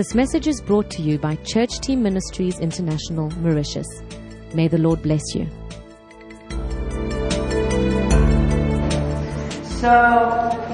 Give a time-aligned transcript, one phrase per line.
[0.00, 3.86] This message is brought to you by Church Team Ministries International, Mauritius.
[4.54, 5.46] May the Lord bless you.
[9.76, 9.92] So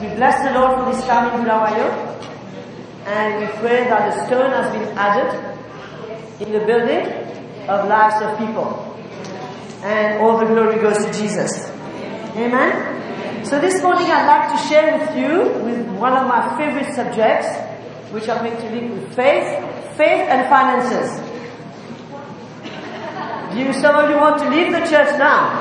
[0.01, 1.91] we bless the Lord for this time in Bulawayo
[3.07, 7.07] and we pray that the stone has been added in the building
[7.69, 8.97] of lives of people.
[9.83, 11.69] And all the glory goes to Jesus.
[12.37, 13.45] Amen.
[13.45, 17.66] So this morning I'd like to share with you with one of my favorite subjects,
[18.17, 19.47] which are going to link with faith,
[19.95, 21.21] faith and finances.
[23.55, 25.61] You, some of you want to leave the church now.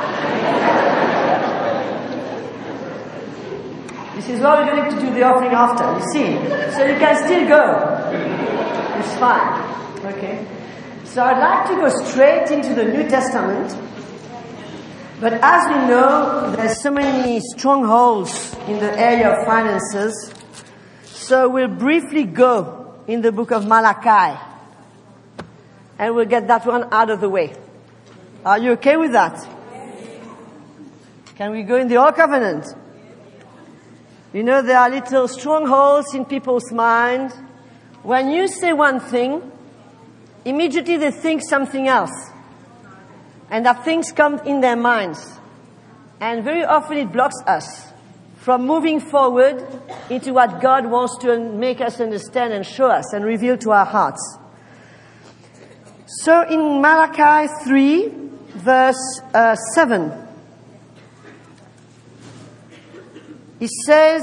[4.16, 6.28] This is why we're going to do the offering after, you see.
[6.76, 7.62] So you can still go.
[9.00, 10.14] It's fine.
[10.14, 10.48] Okay.
[11.04, 13.76] So I'd like to go straight into the New Testament.
[15.20, 20.34] But as we know, there's so many strongholds in the area of finances.
[21.28, 24.40] So we'll briefly go in the book of Malachi.
[25.98, 27.56] And we'll get that one out of the way.
[28.46, 29.44] Are you okay with that?
[31.36, 32.68] Can we go in the Old Covenant?
[34.34, 37.32] You know, there are little strongholds in people's mind.
[38.04, 39.52] When you say one thing,
[40.46, 42.14] immediately they think something else.
[43.50, 45.40] And that things come in their minds.
[46.22, 47.95] And very often it blocks us
[48.46, 49.60] from moving forward
[50.08, 53.86] into what God wants to make us understand and show us and reveal to our
[53.86, 54.38] hearts.
[56.22, 58.08] So in Malachi 3,
[58.50, 60.28] verse uh, 7,
[63.60, 64.22] He says,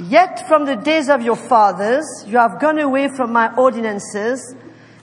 [0.00, 4.56] Yet from the days of your fathers you have gone away from my ordinances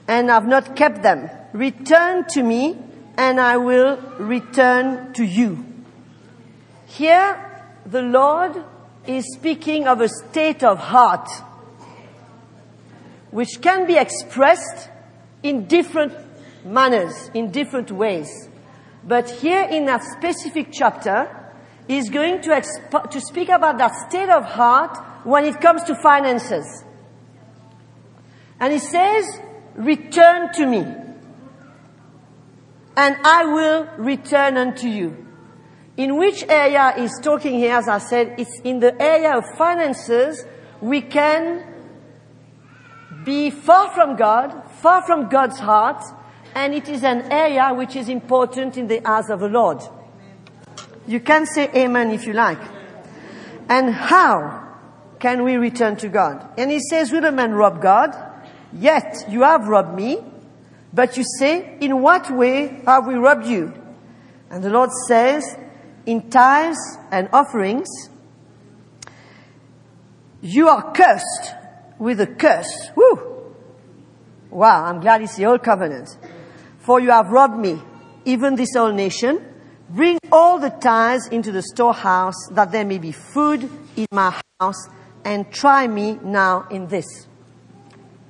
[0.09, 1.29] and have not kept them.
[1.53, 2.77] Return to me
[3.17, 5.65] and I will return to you.
[6.85, 7.51] Here
[7.85, 8.63] the Lord
[9.05, 11.29] is speaking of a state of heart
[13.31, 14.89] which can be expressed
[15.41, 16.13] in different
[16.65, 18.29] manners, in different ways.
[19.03, 21.43] But here in that specific chapter,
[21.87, 25.95] is going to, exp- to speak about that state of heart when it comes to
[25.95, 26.83] finances.
[28.59, 29.25] And he says,
[29.75, 30.85] return to me
[32.95, 35.17] and I will return unto you.
[35.95, 40.43] In which area is talking here, as I said, it's in the area of finances,
[40.81, 41.65] we can
[43.23, 46.03] be far from God, far from God's heart,
[46.55, 49.81] and it is an area which is important in the eyes of the Lord.
[51.07, 52.59] You can say amen if you like.
[53.69, 54.77] And how
[55.19, 56.49] can we return to God?
[56.57, 58.15] And he says, will a man rob God?
[58.73, 60.19] Yet you have robbed me.
[60.91, 63.73] But you say, in what way have we robbed you?
[64.49, 65.57] And the Lord says,
[66.05, 67.87] in tithes and offerings,
[70.41, 71.53] you are cursed
[71.99, 72.89] with a curse.
[72.95, 73.53] Woo!
[74.49, 76.09] Wow, I'm glad it's the old covenant.
[76.79, 77.81] For you have robbed me,
[78.25, 79.43] even this whole nation.
[79.89, 84.87] Bring all the tithes into the storehouse that there may be food in my house
[85.23, 87.27] and try me now in this.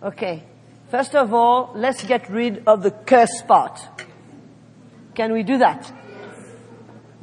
[0.02, 0.44] Okay.
[0.90, 3.80] First of all, let's get rid of the curse part.
[5.16, 5.92] Can we do that?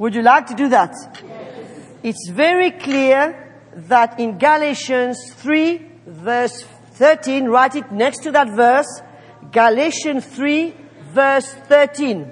[0.01, 0.95] Would you like to do that?
[1.23, 1.91] Yes.
[2.01, 3.53] It's very clear
[3.87, 6.63] that in Galatians 3 verse
[6.93, 8.87] 13, write it next to that verse,
[9.51, 10.73] Galatians 3
[11.13, 12.31] verse 13.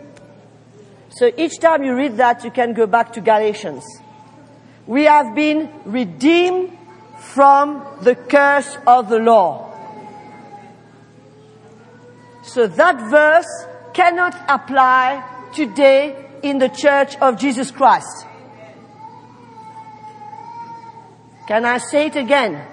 [1.11, 3.85] So each time you read that, you can go back to Galatians.
[4.87, 6.75] We have been redeemed
[7.19, 9.69] from the curse of the law.
[12.41, 18.25] So that verse cannot apply today in the church of Jesus Christ.
[21.47, 22.63] Can I say it again?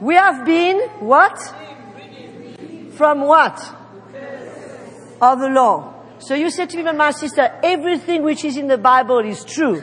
[0.00, 1.38] We have been what?
[2.94, 3.58] From what?
[5.20, 5.94] Of the law.
[6.18, 9.82] So you said to me, my sister, everything which is in the Bible is true.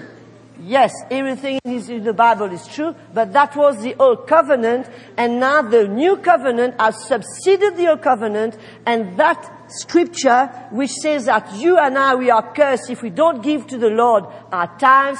[0.61, 5.39] Yes, everything is in the Bible is true, but that was the old covenant, and
[5.39, 11.55] now the new covenant has succeeded the old covenant, and that scripture which says that
[11.55, 15.19] you and I, we are cursed if we don't give to the Lord our tithes,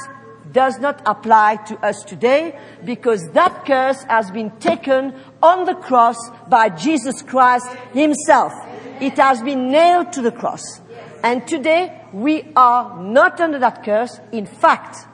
[0.52, 6.16] does not apply to us today, because that curse has been taken on the cross
[6.48, 8.52] by Jesus Christ himself.
[9.00, 10.80] It has been nailed to the cross.
[11.22, 14.18] And today we are not under that curse.
[14.32, 15.06] In fact,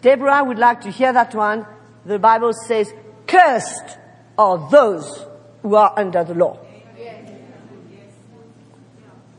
[0.00, 1.66] Deborah would like to hear that one.
[2.04, 2.92] The Bible says,
[3.26, 3.98] cursed
[4.36, 5.24] are those
[5.62, 6.58] who are under the law.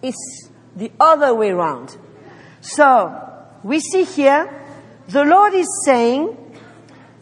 [0.06, 1.98] It's the other way around.
[2.62, 3.12] So,
[3.64, 4.64] we see here,
[5.08, 6.38] the Lord is saying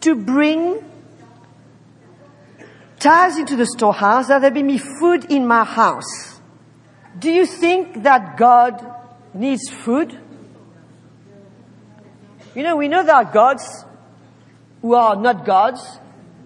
[0.00, 0.84] to bring
[2.98, 6.40] tithes into the storehouse that there may be food in my house.
[7.18, 8.84] Do you think that God
[9.32, 10.18] needs food?
[12.54, 13.64] You know, we know there are gods
[14.82, 15.80] who are not gods,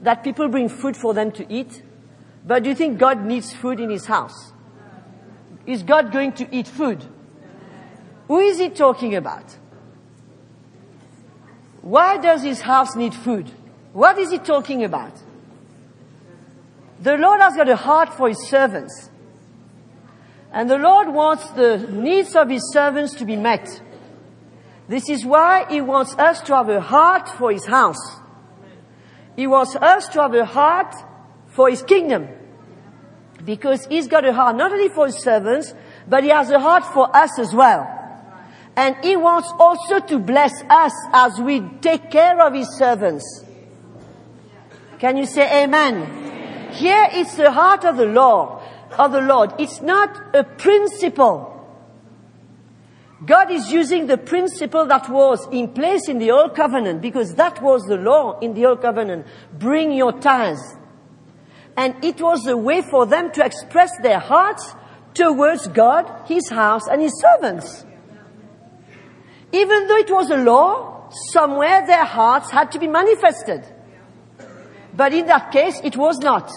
[0.02, 1.82] that people bring food for them to eat.
[2.46, 4.52] But do you think God needs food in his house?
[5.68, 7.04] Is God going to eat food?
[8.26, 9.54] Who is he talking about?
[11.82, 13.50] Why does his house need food?
[13.92, 15.12] What is he talking about?
[17.02, 19.10] The Lord has got a heart for his servants.
[20.52, 23.68] And the Lord wants the needs of his servants to be met.
[24.88, 28.20] This is why he wants us to have a heart for his house.
[29.36, 30.94] He wants us to have a heart
[31.48, 32.38] for his kingdom.
[33.48, 35.72] Because he's got a heart not only for his servants,
[36.06, 37.80] but he has a heart for us as well.
[38.76, 43.24] And he wants also to bless us as we take care of his servants.
[44.98, 46.72] Can you say amen?
[46.72, 48.62] Here it's the heart of the Lord,
[48.98, 49.54] of the Lord.
[49.58, 51.54] It's not a principle.
[53.24, 57.62] God is using the principle that was in place in the Old Covenant because that
[57.62, 59.26] was the law in the Old Covenant.
[59.58, 60.77] Bring your tithes.
[61.78, 64.75] And it was a way for them to express their hearts
[65.14, 67.86] towards God, His house, and His servants.
[69.52, 73.64] Even though it was a law, somewhere their hearts had to be manifested.
[74.92, 76.50] But in that case, it was not.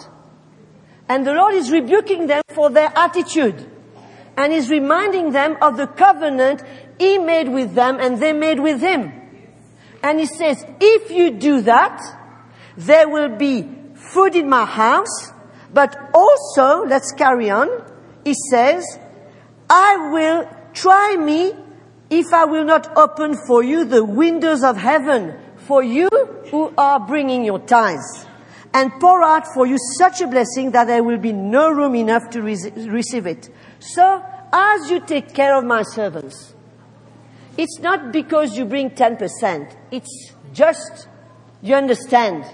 [1.08, 3.70] And the Lord is rebuking them for their attitude.
[4.36, 6.64] And is reminding them of the covenant
[6.98, 9.12] He made with them and they made with Him.
[10.02, 12.02] And He says, if you do that,
[12.76, 13.81] there will be
[14.14, 15.32] food in my house,
[15.74, 17.70] but also, let's carry on,
[18.24, 18.86] He says,
[19.70, 21.54] I will try me
[22.10, 26.10] if I will not open for you the windows of heaven for you
[26.52, 28.26] who are bringing your tithes
[28.74, 32.30] and pour out for you such a blessing that there will be no room enough
[32.32, 33.50] to re- receive it.
[33.80, 36.54] So, as you take care of my servants,
[37.58, 39.76] it's not because you bring 10%.
[39.92, 41.08] It's just,
[41.62, 42.46] you understand.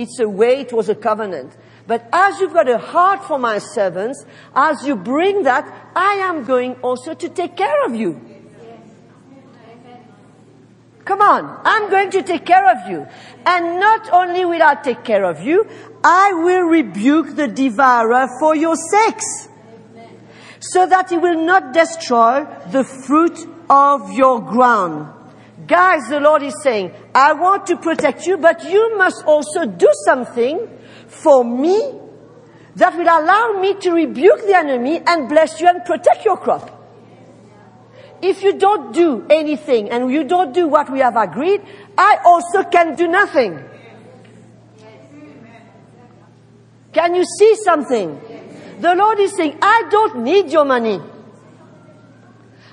[0.00, 1.52] It's a way, it was a covenant.
[1.86, 4.24] But as you've got a heart for my servants,
[4.56, 8.18] as you bring that, I am going also to take care of you.
[11.04, 13.06] Come on, I'm going to take care of you.
[13.44, 15.68] And not only will I take care of you,
[16.02, 19.48] I will rebuke the devourer for your sakes.
[20.60, 23.38] So that he will not destroy the fruit
[23.68, 25.19] of your ground.
[25.70, 29.88] Guys, the Lord is saying, I want to protect you, but you must also do
[30.04, 30.68] something
[31.06, 31.94] for me
[32.74, 36.80] that will allow me to rebuke the enemy and bless you and protect your crop
[38.22, 41.62] if you don't do anything and you don't do what we have agreed,
[41.96, 43.62] I also can do nothing.
[46.92, 48.20] Can you see something?
[48.80, 51.00] The Lord is saying, I don't need your money.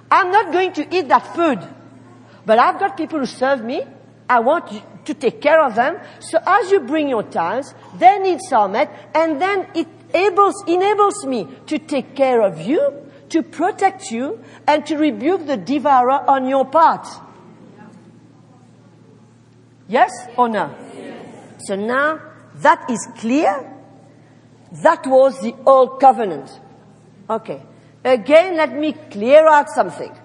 [0.09, 1.59] I'm not going to eat that food.
[2.47, 3.83] But I've got people who serve me.
[4.29, 4.71] I want
[5.05, 5.99] to take care of them.
[6.19, 11.25] So as you bring your tithes, their needs are met, and then it enables, enables
[11.25, 16.47] me to take care of you to protect you and to rebuke the devourer on
[16.47, 17.05] your part.
[19.89, 20.73] Yes or no?
[21.59, 22.21] So now
[22.55, 23.73] that is clear.
[24.83, 26.49] That was the old covenant.
[27.29, 27.61] Okay.
[28.05, 30.15] Again, let me clear out something.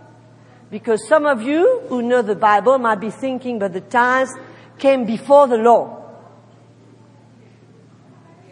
[0.72, 4.34] Because some of you who know the Bible might be thinking, but the tithes
[4.78, 6.02] came before the law.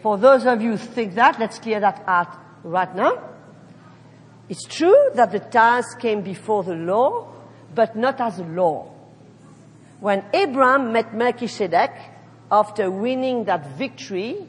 [0.03, 2.27] For those of you who think that, let's clear that out
[2.63, 3.23] right now.
[4.49, 7.27] It's true that the tithes came before the law,
[7.73, 8.91] but not as a law.
[9.99, 11.91] When Abraham met Melchizedek
[12.51, 14.47] after winning that victory,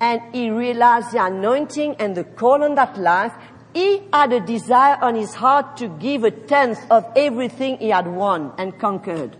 [0.00, 3.32] and he realized the anointing and the call on that life,
[3.74, 8.06] he had a desire on his heart to give a tenth of everything he had
[8.06, 9.36] won and conquered.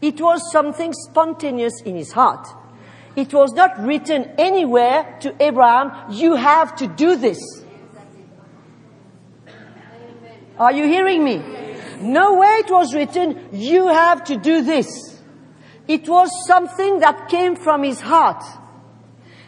[0.00, 2.48] It was something spontaneous in his heart.
[3.14, 7.38] It was not written anywhere to Abraham, you have to do this.
[10.58, 11.42] Are you hearing me?
[12.00, 15.20] No way it was written, you have to do this.
[15.86, 18.42] It was something that came from his heart.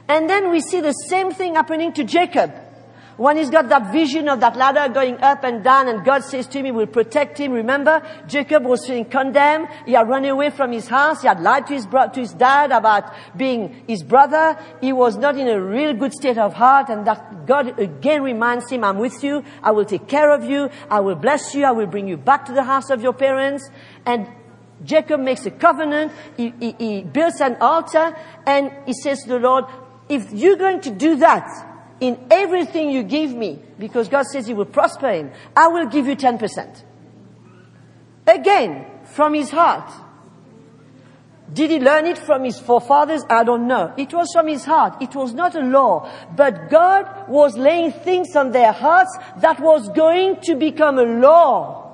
[0.07, 2.53] And then we see the same thing happening to Jacob.
[3.19, 6.47] When he's got that vision of that ladder going up and down and God says
[6.47, 7.51] to him, he will protect him.
[7.51, 9.67] Remember, Jacob was feeling condemned.
[9.87, 11.23] He had run away from his house.
[11.23, 14.57] He had lied to his, bro- to his dad about being his brother.
[14.81, 18.71] He was not in a real good state of heart and that God again reminds
[18.71, 19.43] him, I'm with you.
[19.65, 20.71] I will take care of you.
[20.89, 21.65] I will bless you.
[21.65, 23.69] I will bring you back to the house of your parents.
[24.07, 24.29] And
[24.85, 26.13] Jacob makes a covenant.
[26.37, 29.65] He, he, he builds an altar and he says to the Lord,
[30.09, 31.68] if you're going to do that
[32.01, 36.07] in everything you give me, because God says He will prosper him, I will give
[36.07, 36.83] you 10%.
[38.27, 39.91] Again, from his heart.
[41.53, 43.23] Did he learn it from his forefathers?
[43.31, 43.95] I don't know.
[43.97, 45.01] It was from his heart.
[45.01, 46.11] It was not a law.
[46.37, 51.87] But God was laying things on their hearts that was going to become a law.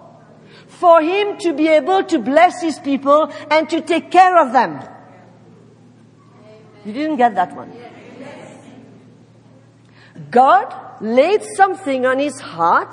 [0.67, 4.81] For him to be able to bless his people and to take care of them.
[6.85, 7.73] You didn't get that one.
[10.35, 12.93] God laid something on his heart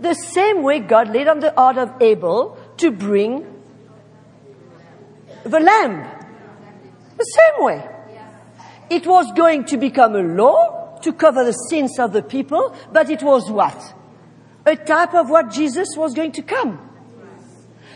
[0.00, 3.44] the same way God laid on the heart of Abel to bring
[5.44, 6.08] the lamb.
[7.16, 7.88] The same way.
[8.88, 13.10] It was going to become a law to cover the sins of the people, but
[13.10, 13.94] it was what?
[14.64, 16.88] A type of what Jesus was going to come.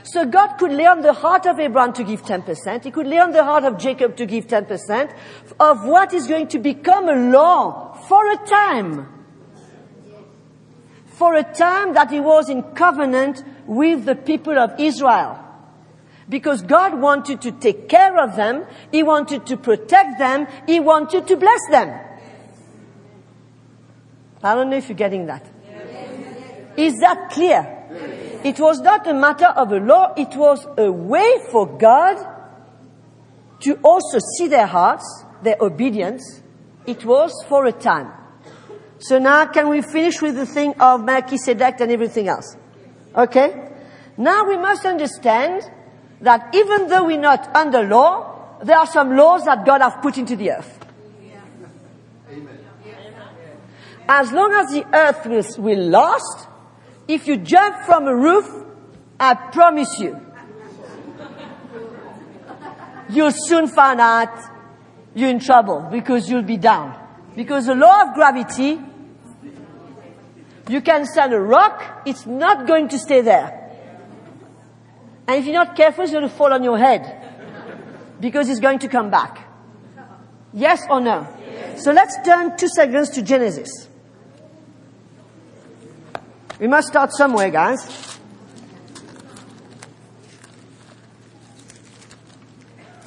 [0.05, 2.85] So God could lay on the heart of Abraham to give 10%.
[2.85, 5.15] He could lay on the heart of Jacob to give 10%
[5.61, 9.09] of what is going to become a law for a time.
[11.07, 15.39] For a time that he was in covenant with the people of Israel.
[16.29, 21.27] Because God wanted to take care of them, He wanted to protect them, He wanted
[21.27, 22.01] to bless them.
[24.43, 25.47] I don't know if you're getting that.
[26.77, 27.79] Is that clear?
[28.45, 32.17] It was not a matter of a law, it was a way for God
[33.61, 36.42] to also see their hearts, their obedience.
[36.87, 38.13] It was for a time.
[38.99, 42.57] So now can we finish with the thing of Melchizedek and everything else?
[43.15, 43.71] Okay?
[44.17, 45.63] Now we must understand
[46.21, 50.19] that even though we're not under law, there are some laws that God has put
[50.19, 50.79] into the earth.
[54.09, 56.49] As long as the earth will, will last,
[57.09, 58.49] if you jump from a roof,
[59.19, 60.21] I promise you,
[63.09, 64.52] you'll soon find out
[65.15, 66.99] you're in trouble because you'll be down.
[67.35, 68.81] Because the law of gravity,
[70.69, 73.59] you can send a rock, it's not going to stay there.
[75.27, 77.19] And if you're not careful, it's going to fall on your head.
[78.21, 79.49] Because it's going to come back.
[80.53, 81.27] Yes or no?
[81.77, 83.89] So let's turn two seconds to Genesis.
[86.61, 88.19] We must start somewhere, guys.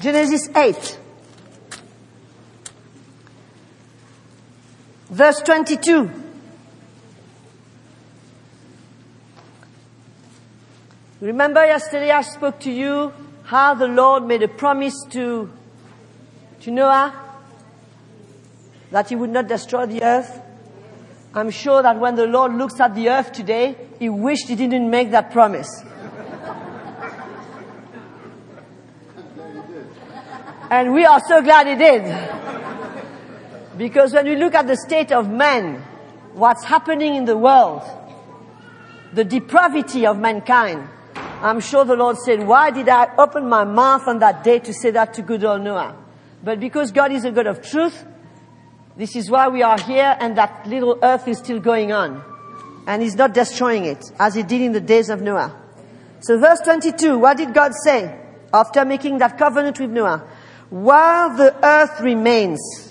[0.01, 0.99] Genesis 8.
[5.15, 6.11] Verse 22.
[11.21, 15.49] Remember yesterday I spoke to you how the Lord made a promise to,
[16.59, 17.13] to Noah
[18.91, 20.41] that he would not destroy the earth.
[21.33, 24.89] I'm sure that when the Lord looks at the earth today, he wished he didn't
[24.89, 25.69] make that promise.
[30.69, 32.54] and we are so glad he did.
[33.77, 35.81] Because when we look at the state of man,
[36.33, 37.83] what's happening in the world,
[39.13, 44.07] the depravity of mankind, I'm sure the Lord said, why did I open my mouth
[44.07, 45.95] on that day to say that to good old Noah?
[46.43, 48.05] But because God is a God of truth,
[48.95, 52.23] this is why we are here and that little earth is still going on.
[52.87, 55.53] And He's not destroying it as He did in the days of Noah.
[56.21, 58.19] So verse 22, what did God say
[58.53, 60.27] after making that covenant with Noah?
[60.69, 62.84] While the earth remains,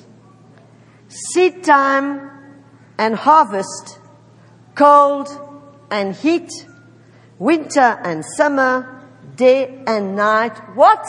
[1.14, 2.30] seed time
[2.98, 3.98] and harvest,
[4.74, 5.28] cold
[5.90, 6.50] and heat,
[7.38, 9.02] winter and summer,
[9.36, 11.04] day and night, what?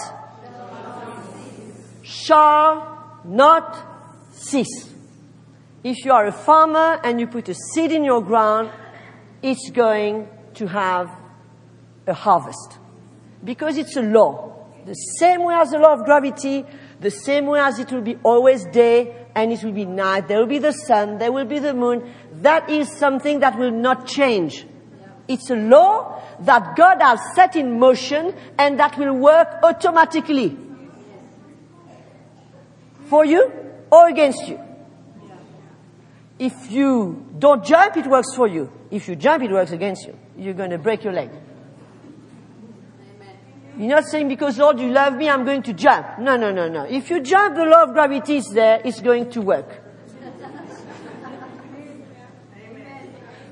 [2.04, 4.94] Shall not cease.
[5.84, 8.72] If you are a farmer and you put a seed in your ground,
[9.42, 11.10] it's going to have
[12.08, 12.78] a harvest.
[13.44, 14.68] Because it's a law.
[14.86, 16.64] The same way as the law of gravity,
[17.00, 20.39] the same way as it will be always day and it will be night, there
[20.39, 22.13] will be the sun, there will be the moon.
[22.42, 24.65] That is something that will not change.
[25.27, 30.58] It's a law that God has set in motion and that will work automatically.
[33.10, 33.51] For you
[33.92, 34.60] or against you.
[36.38, 38.72] If you don't jump, it works for you.
[38.92, 40.18] If you jump, it works against you.
[40.38, 41.30] You're going to break your leg.
[43.77, 46.20] You're not saying because Lord you love me, I'm going to jump.
[46.20, 46.84] No, no, no, no.
[46.84, 49.82] If you jump, the law of gravity is there, it's going to work.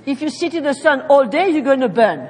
[0.05, 2.29] If you sit in the sun all day, you're going to burn.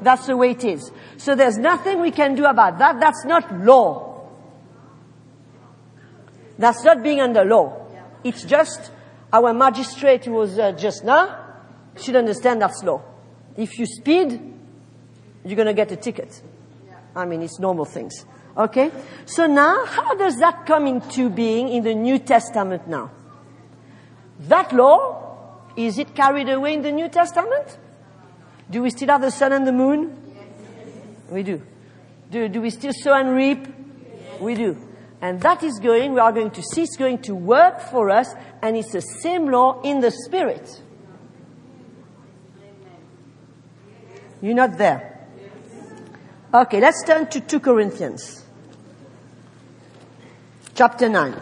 [0.00, 0.90] That's the way it is.
[1.16, 3.00] So there's nothing we can do about that.
[3.00, 4.28] That's not law.
[6.58, 7.86] That's not being under law.
[8.24, 8.90] It's just
[9.32, 11.44] our magistrate who was uh, just now
[11.96, 13.02] should understand that's law.
[13.56, 14.54] If you speed,
[15.48, 16.42] you're going to get a ticket.
[17.16, 18.26] I mean, it's normal things.
[18.56, 18.90] Okay?
[19.24, 23.10] So now, how does that come into being in the New Testament now?
[24.40, 27.78] That law, is it carried away in the New Testament?
[28.70, 30.16] Do we still have the sun and the moon?
[30.34, 30.44] Yes.
[31.30, 31.62] We do.
[32.30, 33.66] Do, do we still sow and reap?
[33.66, 34.40] Yes.
[34.40, 34.76] We do.
[35.22, 38.34] And that is going, we are going to see it's going to work for us,
[38.62, 40.82] and it's the same law in the spirit.
[44.40, 45.17] You're not there.
[46.52, 48.42] Okay, let's turn to 2 Corinthians.
[50.74, 51.34] Chapter 9.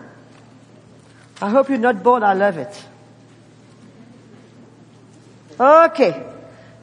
[1.40, 2.84] I hope you're not bored, I love it.
[5.60, 6.24] Okay.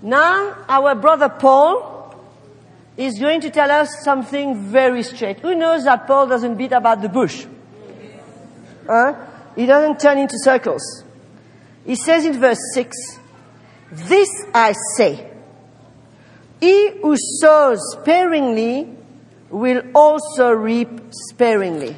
[0.01, 2.15] Now, our brother Paul
[2.95, 5.39] is going to tell us something very straight.
[5.39, 7.45] Who knows that Paul doesn't beat about the bush?
[8.87, 9.15] Huh?
[9.55, 11.03] He doesn't turn into circles.
[11.85, 12.95] He says in verse 6,
[13.91, 15.32] This I say,
[16.63, 18.87] he who sows sparingly
[19.49, 21.93] will also reap sparingly.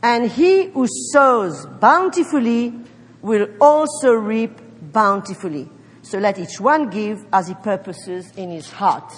[0.00, 2.72] And he who sows bountifully
[3.20, 4.60] will also reap
[4.92, 5.68] bountifully.
[6.02, 9.12] So let each one give as he purposes in his heart.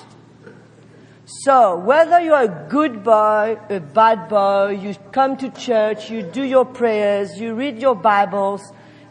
[1.44, 6.42] So, whether you're a good boy, a bad boy, you come to church, you do
[6.42, 8.62] your prayers, you read your Bibles,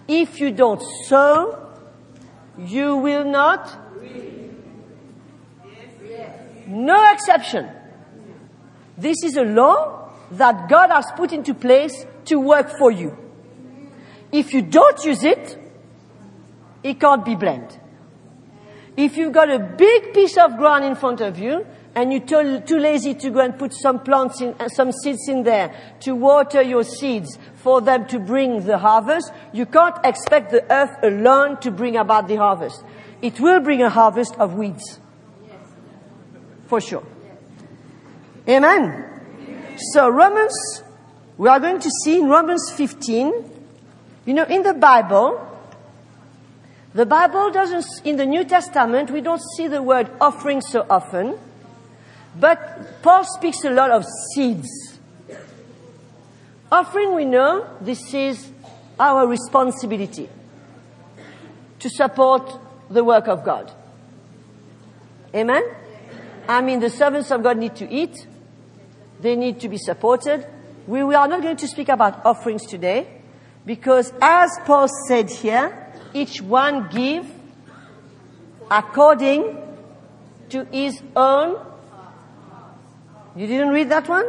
[0.07, 1.71] if you don't sow,
[2.57, 3.88] you will not.
[6.69, 7.67] No exception.
[8.95, 13.17] This is a law that God has put into place to work for you.
[14.31, 15.57] If you don't use it,
[16.83, 17.79] it can't be blamed.
[18.95, 22.77] If you've got a big piece of ground in front of you and you're too,
[22.77, 26.61] lazy to go and put some plants in, uh, some seeds in there to water
[26.61, 31.71] your seeds for them to bring the harvest, you can't expect the earth alone to
[31.71, 32.83] bring about the harvest.
[33.23, 34.99] It will bring a harvest of weeds.
[36.69, 37.03] For sure.
[38.47, 39.75] Amen.
[39.91, 40.83] So Romans,
[41.35, 43.33] we are going to see in Romans 15,
[44.25, 45.47] you know, in the Bible,
[46.93, 51.39] the Bible doesn't, in the New Testament, we don't see the word offering so often.
[52.39, 54.05] But Paul speaks a lot of
[54.35, 54.99] seeds.
[56.71, 58.51] Offering, we know this is
[58.99, 60.29] our responsibility
[61.79, 62.59] to support
[62.91, 63.71] the work of God.
[65.33, 65.63] Amen?
[66.49, 68.25] I mean, the servants of God need to eat.
[69.21, 70.47] They need to be supported.
[70.87, 73.21] We, we are not going to speak about offerings today
[73.67, 77.31] because as Paul said here, each one give
[78.71, 79.57] according
[80.49, 81.63] to his own
[83.35, 84.25] you didn't read that one?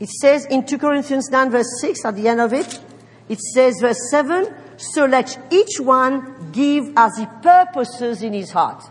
[0.00, 2.80] It says in 2 Corinthians 9 verse 6 at the end of it,
[3.28, 8.82] it says verse 7, so let each one give as he purposes in his heart.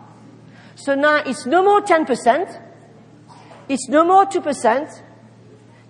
[0.84, 2.62] So now it's no more 10%,
[3.70, 5.02] it's no more 2%,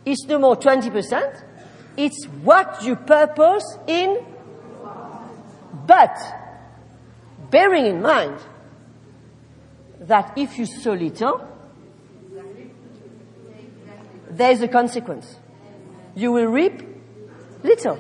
[0.06, 1.44] it's no more 20%,
[1.98, 4.24] it's what you purpose in,
[5.88, 6.16] but
[7.50, 8.38] bearing in mind
[10.02, 11.42] that if you sow little,
[14.30, 15.38] there is a consequence.
[16.14, 16.84] You will reap
[17.64, 17.98] little.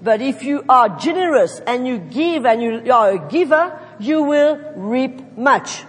[0.00, 4.74] But if you are generous and you give and you are a giver, you will
[4.76, 5.82] reap much.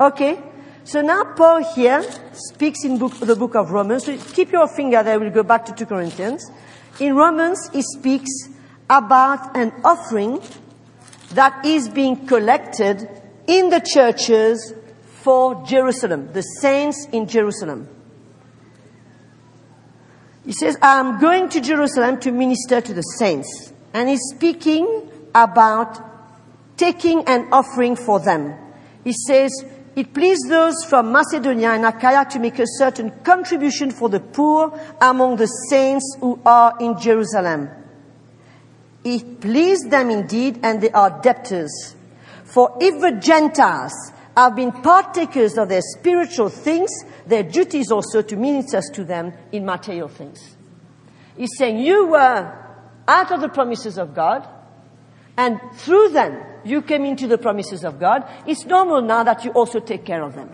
[0.00, 0.42] Okay?
[0.84, 4.06] So now Paul here speaks in book, the book of Romans.
[4.06, 5.20] So keep your finger there.
[5.20, 6.50] We'll go back to 2 Corinthians.
[6.98, 8.30] In Romans, he speaks
[8.88, 10.40] about an offering
[11.34, 13.08] that is being collected
[13.46, 14.74] in the churches
[15.22, 17.88] for Jerusalem, the saints in Jerusalem.
[20.44, 23.72] He says, I'm going to Jerusalem to minister to the saints.
[23.92, 26.00] And he's speaking about
[26.76, 28.54] taking an offering for them.
[29.04, 29.52] He says,
[29.96, 34.78] it pleased those from Macedonia and Achaia to make a certain contribution for the poor
[35.00, 37.68] among the saints who are in Jerusalem.
[39.04, 41.96] It pleased them indeed, and they are debtors.
[42.44, 43.92] For if the Gentiles
[44.36, 46.90] have been partakers of their spiritual things,
[47.26, 50.56] their duty is also to minister to them in material things.
[51.36, 52.56] He's saying you were
[53.08, 54.46] out of the promises of God,
[55.36, 58.24] and through them you came into the promises of God.
[58.46, 60.50] It's normal now that you also take care of them.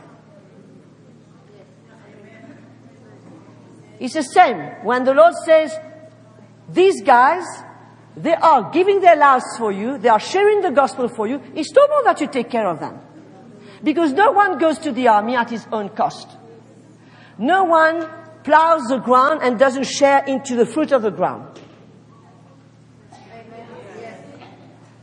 [3.98, 5.72] It's the same when the Lord says,
[6.68, 7.44] these guys,
[8.16, 11.40] they are giving their lives for you, they are sharing the gospel for you.
[11.54, 13.00] It's normal that you take care of them.
[13.82, 16.28] Because no one goes to the army at his own cost.
[17.38, 18.08] No one
[18.42, 21.55] plows the ground and doesn't share into the fruit of the ground.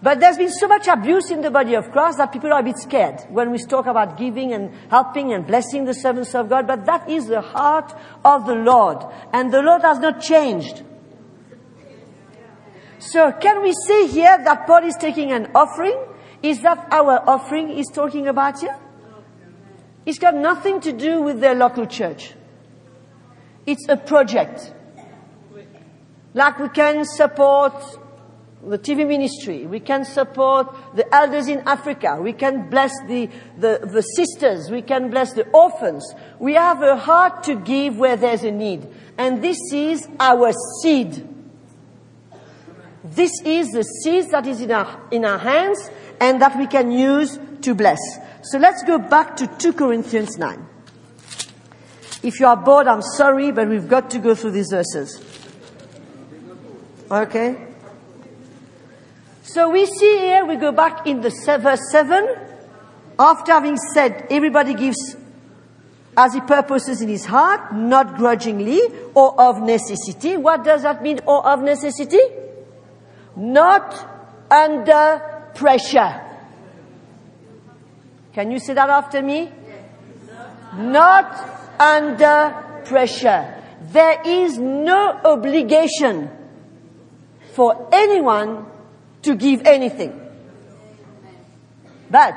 [0.04, 2.64] But there's been so much abuse in the body of Christ that people are a
[2.64, 6.68] bit scared when we talk about giving and helping and blessing the servants of God.
[6.68, 7.94] But that is the heart
[8.26, 8.98] of the Lord.
[9.32, 10.84] And the Lord has not changed.
[13.00, 15.98] So can we see here that Paul is taking an offering?
[16.42, 18.78] Is that our offering he's talking about here?
[20.06, 22.34] It's got nothing to do with their local church.
[23.66, 24.74] It's a project.
[26.34, 27.74] Like we can support
[28.68, 29.66] the TV ministry.
[29.66, 32.18] We can support the elders in Africa.
[32.22, 34.72] We can bless the, the, the, sisters.
[34.72, 36.14] We can bless the orphans.
[36.40, 38.88] We have a heart to give where there's a need.
[39.18, 41.28] And this is our seed.
[43.04, 45.90] This is the seed that is in our, in our hands
[46.22, 48.00] and that we can use to bless.
[48.44, 50.68] So let's go back to 2 Corinthians 9.
[52.24, 55.22] If you are bored, I'm sorry, but we've got to go through these verses.
[57.12, 57.73] Okay?
[59.54, 61.30] So we see here, we go back in the
[61.62, 62.28] verse 7,
[63.20, 65.16] after having said everybody gives
[66.18, 68.82] as he purposes in his heart, not grudgingly
[69.14, 70.38] or of necessity.
[70.38, 72.18] What does that mean, or of necessity?
[73.36, 73.94] Not
[74.50, 76.20] under pressure.
[78.34, 79.52] Can you say that after me?
[80.78, 81.32] Not
[81.80, 83.54] under pressure.
[83.92, 86.32] There is no obligation
[87.54, 88.73] for anyone
[89.24, 90.20] to give anything.
[92.10, 92.36] But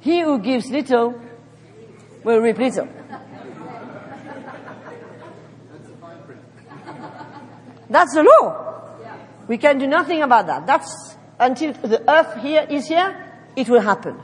[0.00, 1.20] he who gives little
[2.24, 2.88] will reap little.
[7.90, 8.60] That's the law.
[9.46, 10.66] We can do nothing about that.
[10.66, 13.14] That's until the earth here is here,
[13.56, 14.18] it will happen.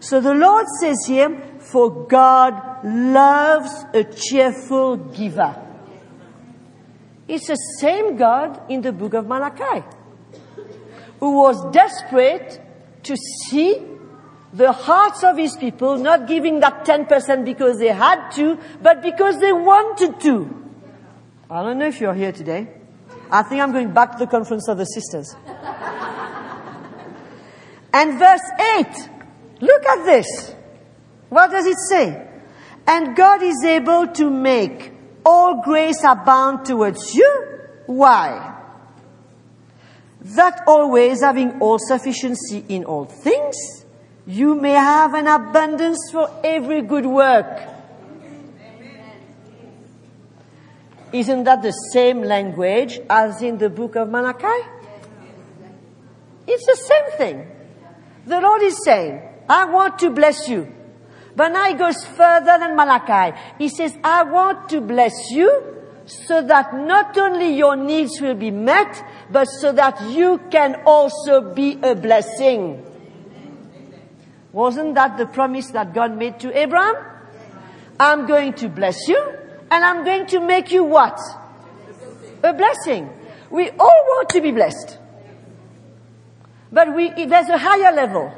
[0.00, 5.56] So the Lord says here, for God loves a cheerful giver.
[7.26, 9.84] It's the same God in the book of Malachi
[11.20, 12.60] who was desperate
[13.04, 13.82] to see
[14.52, 19.38] the hearts of his people not giving that 10% because they had to, but because
[19.40, 20.54] they wanted to.
[21.50, 22.68] I don't know if you're here today.
[23.30, 25.34] I think I'm going back to the conference of the sisters.
[27.92, 28.40] and verse
[28.78, 28.86] 8,
[29.60, 30.54] look at this.
[31.28, 32.26] What does it say?
[32.86, 34.92] And God is able to make
[35.24, 37.58] all grace abound towards you.
[37.84, 38.57] Why?
[40.20, 43.56] That always having all sufficiency in all things,
[44.26, 47.46] you may have an abundance for every good work.
[51.12, 54.68] Isn't that the same language as in the book of Malachi?
[56.46, 57.50] It's the same thing.
[58.26, 60.70] The Lord is saying, I want to bless you.
[61.34, 63.38] But now he goes further than Malachi.
[63.58, 68.50] He says, I want to bless you so that not only your needs will be
[68.50, 72.84] met, but so that you can also be a blessing.
[74.52, 76.96] Wasn't that the promise that God made to Abraham?
[78.00, 79.18] I'm going to bless you
[79.70, 81.18] and I'm going to make you what?
[82.42, 83.10] A blessing.
[83.50, 84.98] We all want to be blessed.
[86.70, 88.32] But we, there's a higher level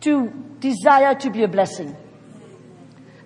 [0.00, 1.96] to desire to be a blessing.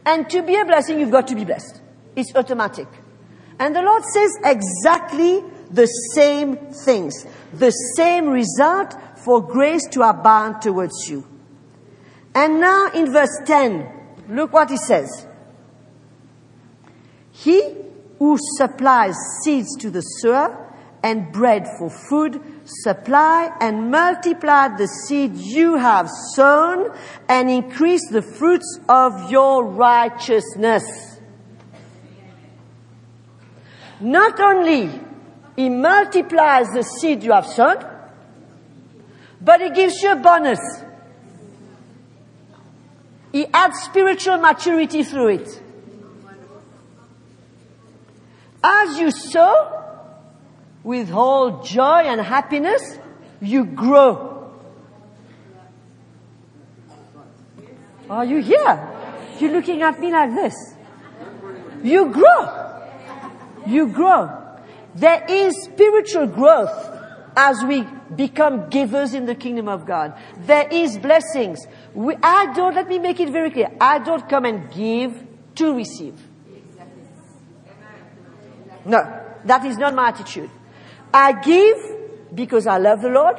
[0.04, 1.80] And to be a blessing, you've got to be blessed.
[2.16, 2.88] It's automatic.
[3.58, 10.62] And the Lord says exactly the same things, the same result for grace to abound
[10.62, 11.26] towards you.
[12.34, 15.26] And now in verse 10, look what he says.
[17.32, 17.74] He
[18.18, 20.64] who supplies seeds to the sower
[21.02, 26.92] and bread for food, supply and multiply the seed you have sown
[27.28, 30.84] and increase the fruits of your righteousness.
[34.00, 34.90] Not only
[35.58, 37.84] he multiplies the seed you have sown,
[39.40, 40.60] but he gives you a bonus.
[43.32, 45.62] He adds spiritual maturity through it.
[48.62, 49.82] As you sow
[50.84, 52.96] with whole joy and happiness,
[53.40, 54.52] you grow.
[58.08, 58.88] Are you here?
[59.40, 60.54] You're looking at me like this.
[61.82, 62.68] You grow
[63.68, 64.47] you grow.
[64.94, 66.96] There is spiritual growth
[67.36, 70.14] as we become givers in the kingdom of God.
[70.40, 71.66] There is blessings.
[71.94, 73.70] We, I don't, let me make it very clear.
[73.80, 75.24] I don't come and give
[75.56, 76.18] to receive.
[78.84, 78.98] No,
[79.44, 80.50] that is not my attitude.
[81.12, 81.76] I give
[82.34, 83.36] because I love the Lord.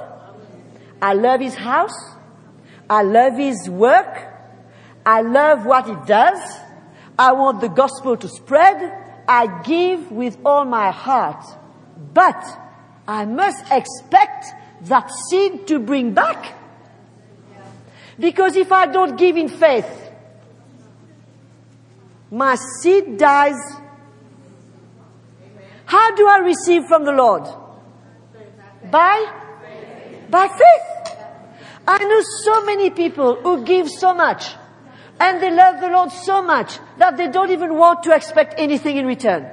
[1.01, 1.95] I love His house.
[2.89, 4.27] I love His work.
[5.05, 6.39] I love what He does.
[7.17, 9.08] I want the gospel to spread.
[9.29, 11.45] I give with all my heart,
[12.15, 12.43] but
[13.07, 14.47] I must expect
[14.85, 16.57] that seed to bring back.
[18.19, 19.85] Because if I don't give in faith,
[22.31, 23.59] my seed dies.
[25.85, 27.43] How do I receive from the Lord?
[28.89, 29.31] By?
[30.27, 31.17] By faith.
[31.87, 34.55] I know so many people who give so much
[35.19, 38.97] and they love the Lord so much that they don't even want to expect anything
[38.97, 39.49] in return.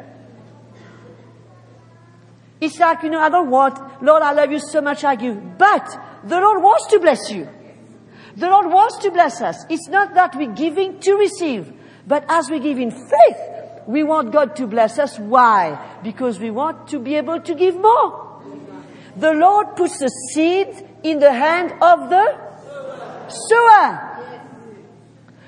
[2.61, 5.59] It's like, you know, I don't want, Lord, I love you so much, I give.
[5.59, 5.87] But
[6.25, 7.49] the Lord wants to bless you.
[8.37, 9.65] The Lord wants to bless us.
[9.69, 11.73] It's not that we're giving to receive,
[12.07, 13.39] but as we give in faith,
[13.87, 15.19] we want God to bless us.
[15.19, 15.99] Why?
[16.03, 18.43] Because we want to be able to give more.
[19.17, 20.69] The Lord puts the seed
[21.03, 24.16] in the hand of the sower.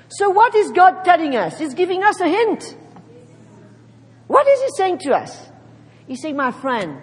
[0.09, 1.59] So what is God telling us?
[1.59, 2.75] He's giving us a hint.
[4.27, 5.49] What is He saying to us?
[6.07, 6.99] He's saying, my friend,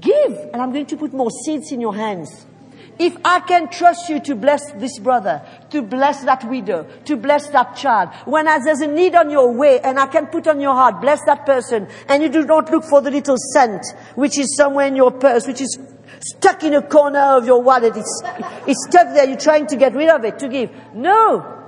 [0.00, 2.46] give, and I'm going to put more seeds in your hands.
[2.98, 5.40] If I can trust you to bless this brother,
[5.70, 9.80] to bless that widow, to bless that child, when there's a need on your way
[9.80, 12.84] and I can put on your heart, bless that person, and you do not look
[12.84, 13.82] for the little cent
[14.16, 15.78] which is somewhere in your purse, which is
[16.20, 18.22] stuck in a corner of your wallet, it's,
[18.66, 20.70] it's stuck there, you're trying to get rid of it to give.
[20.92, 21.59] No!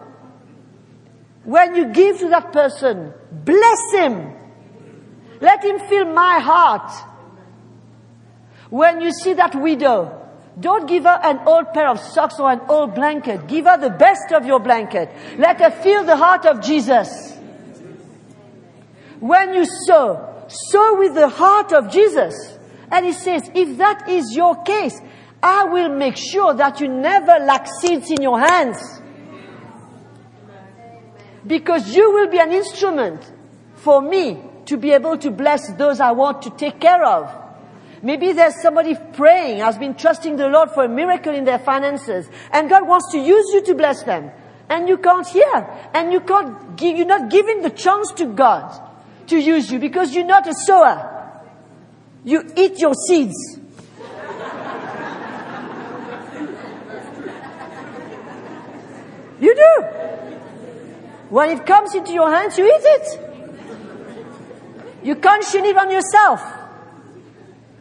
[1.45, 4.33] When you give to that person, bless him.
[5.41, 6.93] Let him feel my heart.
[8.71, 10.21] When you see that widow,
[10.59, 13.49] don't give her an old pair of socks or an old blanket.
[13.49, 15.11] Give her the best of your blanket.
[15.39, 17.33] Let her feel the heart of Jesus.
[19.19, 22.35] When you sow, sow with the heart of Jesus.
[22.91, 25.01] And he says, if that is your case,
[25.43, 29.02] I will make sure that you never lack seeds in your hands.
[31.47, 33.31] Because you will be an instrument
[33.77, 37.31] for me to be able to bless those I want to take care of.
[38.03, 42.29] Maybe there's somebody praying, has been trusting the Lord for a miracle in their finances,
[42.51, 44.31] and God wants to use you to bless them.
[44.69, 45.69] And you can't hear.
[45.93, 48.81] And you can't give, you're not giving the chance to God
[49.27, 51.41] to use you because you're not a sower.
[52.25, 53.37] You eat your seeds.
[59.41, 60.22] you do.
[61.33, 63.19] When it comes into your hands, you eat it.
[65.03, 66.43] You can't it on yourself.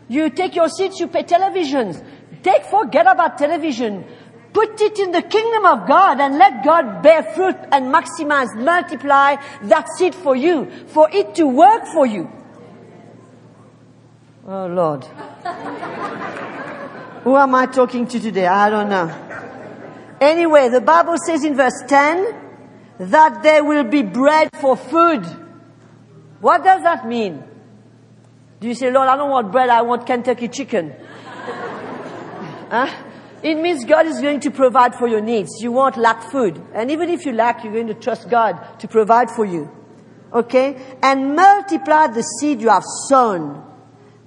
[0.07, 2.01] You take your seats, you pay televisions.
[2.43, 4.05] Take, forget about television.
[4.53, 9.35] Put it in the kingdom of God and let God bear fruit and maximize, multiply
[9.63, 12.31] that seed for you, for it to work for you.
[14.47, 15.03] Oh Lord.
[17.25, 18.47] Who am I talking to today?
[18.47, 19.13] I don't know.
[20.21, 22.50] Anyway, the Bible says in verse 10
[23.09, 25.25] that there will be bread for food.
[26.39, 27.43] What does that mean?
[28.59, 30.93] Do you say, Lord, I don't want bread, I want Kentucky chicken?
[32.69, 32.87] huh?
[33.41, 35.49] It means God is going to provide for your needs.
[35.61, 36.63] You won't lack food.
[36.75, 39.71] And even if you lack, you're going to trust God to provide for you.
[40.31, 40.79] Okay?
[41.01, 43.65] And multiply the seed you have sown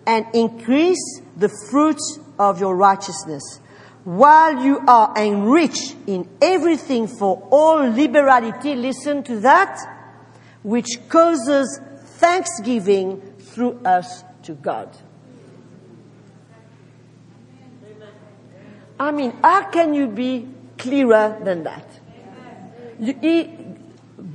[0.05, 3.61] and increase the fruits of your righteousness
[4.05, 8.75] while you are enriched in everything for all liberality.
[8.75, 9.79] Listen to that,
[10.63, 11.81] which causes
[12.19, 14.95] thanksgiving through us to God.
[19.01, 21.87] I mean, how can you be clearer than that?
[23.01, 23.57] You, he,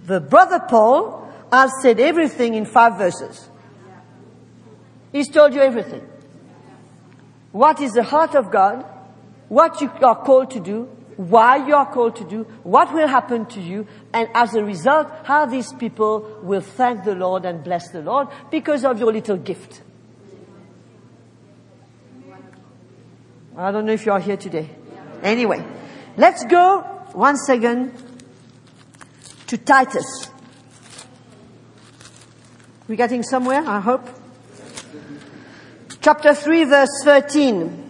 [0.06, 3.48] the brother Paul has said everything in five verses.
[5.12, 6.08] He's told you everything.
[7.52, 8.86] What is the heart of God?
[9.50, 10.84] What you are called to do?
[11.18, 12.44] Why you are called to do?
[12.64, 13.86] What will happen to you?
[14.14, 18.30] And as a result, how these people will thank the Lord and bless the Lord
[18.50, 19.82] because of your little gift.
[23.58, 24.70] I don't know if you are here today.
[25.22, 25.62] Anyway,
[26.16, 26.80] let's go
[27.12, 27.92] one second
[29.48, 30.30] to Titus.
[32.88, 34.08] We're getting somewhere, I hope.
[36.02, 37.89] Chapter 3 verse 13.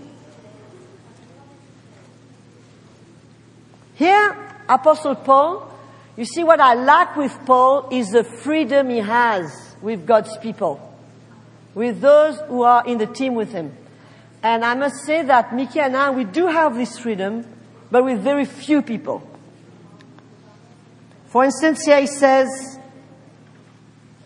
[4.00, 4.34] Here,
[4.70, 5.70] Apostle Paul,
[6.16, 10.80] you see what I like with Paul is the freedom he has with God's people.
[11.76, 13.76] With those who are in the team with him.
[14.42, 17.46] And I must say that Mickey and I, we do have this freedom,
[17.92, 19.22] but with very few people.
[21.26, 22.80] For instance, here he says,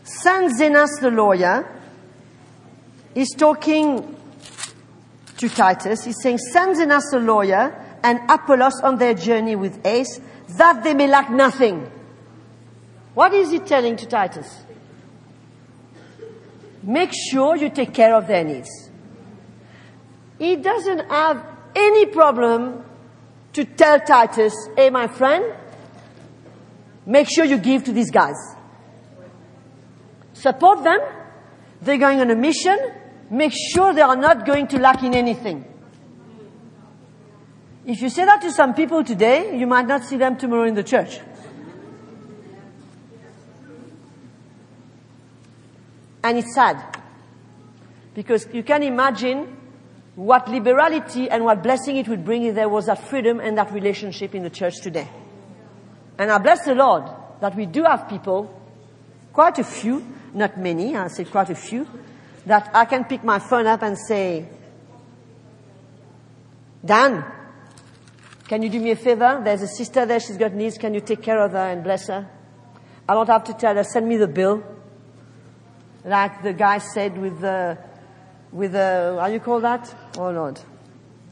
[0.03, 1.81] San Zenas the lawyer
[3.15, 4.15] is talking
[5.37, 6.03] to Titus.
[6.03, 10.19] He's saying, Send Zenas the lawyer and Apollos on their journey with Ace,
[10.57, 11.89] that they may lack nothing.
[13.13, 14.63] What is he telling to Titus?
[16.81, 18.69] Make sure you take care of their needs.
[20.37, 22.83] he doesn't have any problem
[23.53, 25.45] to tell Titus, hey, my friend,
[27.05, 28.35] make sure you give to these guys.
[30.33, 30.99] Support them.
[31.81, 32.77] They're going on a mission.
[33.29, 35.72] Make sure they are not going to lack in anything.
[37.85, 40.73] If you say that to some people today, you might not see them tomorrow in
[40.73, 41.19] the church.
[46.23, 46.81] And it's sad.
[48.13, 49.57] Because you can imagine
[50.15, 53.73] what liberality and what blessing it would bring if there was that freedom and that
[53.73, 55.09] relationship in the church today.
[56.17, 57.03] And I bless the Lord
[57.41, 58.61] that we do have people,
[59.33, 61.85] quite a few, not many, I say quite a few,
[62.45, 64.45] that I can pick my phone up and say,
[66.85, 67.25] Dan,
[68.53, 69.41] can you do me a favor?
[69.43, 72.05] There's a sister there, she's got needs, can you take care of her and bless
[72.05, 72.29] her?
[73.09, 74.63] I don't have to tell her, send me the bill.
[76.05, 77.79] Like the guy said with the,
[78.51, 79.91] with the, how you call that?
[80.19, 80.59] Oh Lord.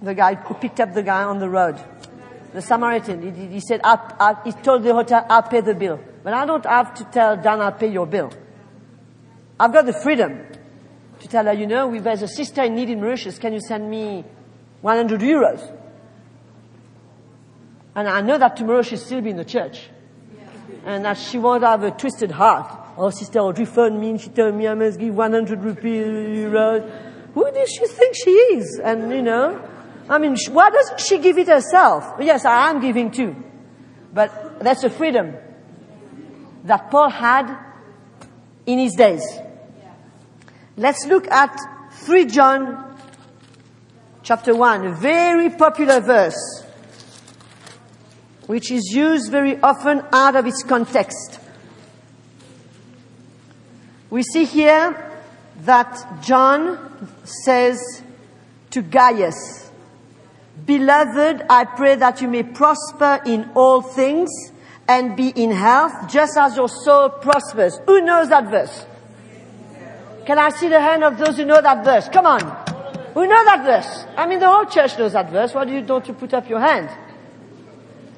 [0.02, 1.80] The guy who picked up the guy on the road.
[2.54, 6.00] The Samaritan, he, he said, I, I, he told the hotel, I'll pay the bill.
[6.24, 8.32] But I don't have to tell Dan, I'll pay your bill.
[9.60, 10.44] I've got the freedom
[11.20, 13.62] to tell her, you know, if there's a sister in need in Mauritius, can you
[13.62, 14.26] send me
[14.82, 15.81] 100 euros?
[17.96, 19.90] And I know that tomorrow she'll still be in the church.
[20.86, 22.80] And that she won't have a twisted heart.
[22.98, 26.90] Oh, Sister Audrey phoned me and she told me I must give 100 rupees, euros.
[27.34, 28.80] Who does she think she is?
[28.84, 29.62] And, you know,
[30.10, 32.16] I mean, why doesn't she give it herself?
[32.20, 33.36] Yes, I am giving too.
[34.14, 35.36] But that's a freedom
[36.66, 37.58] that Paul had
[38.66, 39.24] in his days.
[40.78, 41.58] Let's look at
[41.92, 42.98] 3 John
[44.24, 46.61] chapter 1, a very popular verse,
[48.48, 51.40] which is used very often out of its context.
[54.10, 55.22] We see here
[55.62, 58.04] that John says
[58.72, 59.72] to Gaius,
[60.66, 64.30] Beloved, I pray that you may prosper in all things
[64.88, 67.80] and be in health just as your soul prospers.
[67.86, 68.86] Who knows that verse?
[70.26, 72.10] Can I see the hand of those who know that verse?
[72.10, 72.42] Come on.
[73.14, 74.06] Who know that verse?
[74.16, 75.54] I mean, the whole church knows that verse.
[75.54, 76.90] Why do you don't you put up your hand?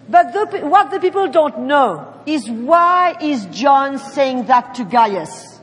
[0.10, 5.60] But the, what the people don't know is why is John saying that to Gaius?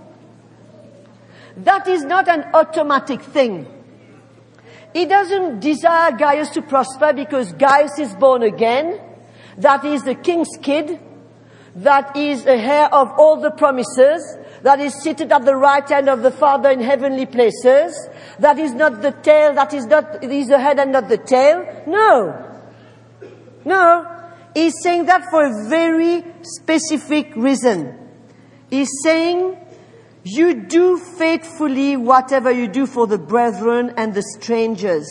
[1.59, 3.66] That is not an automatic thing.
[4.94, 9.00] He doesn't desire Gaius to prosper because Gaius is born again.
[9.59, 10.98] That is the king's kid.
[11.76, 14.37] That is the heir of all the promises.
[14.62, 18.09] That is seated at the right hand of the Father in heavenly places.
[18.38, 19.55] That is not the tail.
[19.55, 21.85] That is not, is the head and not the tail.
[21.87, 22.59] No.
[23.64, 24.19] No.
[24.54, 27.96] He's saying that for a very specific reason.
[28.68, 29.56] He's saying
[30.24, 35.08] you do faithfully whatever you do for the brethren and the strangers.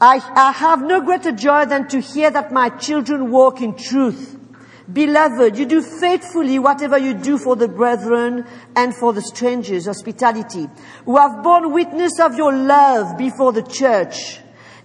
[0.00, 4.36] I, I, have no greater joy than to hear that my children walk in truth.
[4.92, 8.44] Beloved, you do faithfully whatever you do for the brethren
[8.74, 10.66] and for the strangers, hospitality,
[11.04, 14.41] who have borne witness of your love before the church.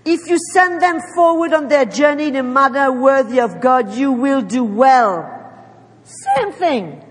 [0.10, 4.14] If you send them forward on their journey in a manner worthy of God, you
[4.14, 5.34] will do well.
[6.06, 7.04] Same thing.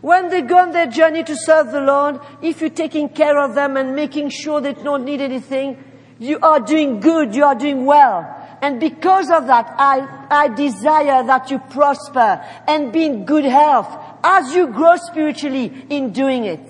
[0.00, 3.54] When they go on their journey to serve the Lord, if you're taking care of
[3.54, 5.76] them and making sure they don't need anything,
[6.18, 8.24] you are doing good, you are doing well.
[8.62, 13.94] And because of that, I, I desire that you prosper and be in good health
[14.24, 16.66] as you grow spiritually in doing it.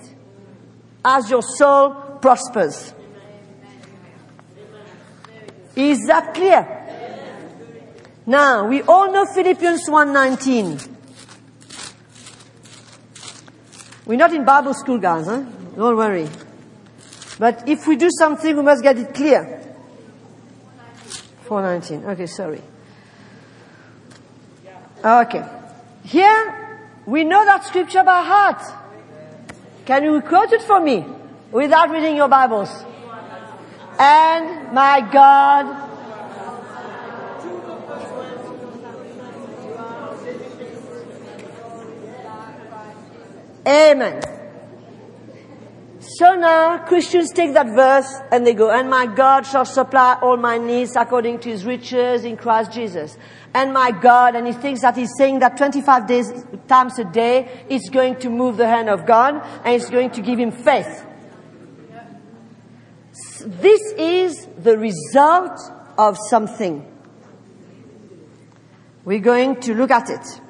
[1.05, 2.93] As your soul prospers.
[5.75, 6.67] Is that clear?
[8.25, 10.89] Now, we all know Philippians 1.19.
[14.05, 15.41] We're not in Bible school, guys, huh?
[15.75, 16.27] Don't worry.
[17.39, 19.61] But if we do something, we must get it clear.
[21.43, 22.09] 419.
[22.11, 22.61] Okay, sorry.
[25.03, 25.43] Okay.
[26.03, 28.61] Here, we know that scripture by heart.
[29.85, 31.05] Can you quote it for me
[31.51, 32.69] without reading your Bibles?
[34.03, 35.91] And my God
[43.67, 44.21] Amen.
[45.99, 50.35] So now Christians take that verse and they go, and my God shall supply all
[50.35, 53.17] my needs according to his riches in Christ Jesus.
[53.53, 57.65] And my God, and he thinks that he's saying that 25 days, times a day
[57.69, 61.05] is going to move the hand of God and it's going to give him faith.
[63.45, 65.59] This is the result
[65.97, 66.85] of something.
[69.03, 70.41] We're going to look at it.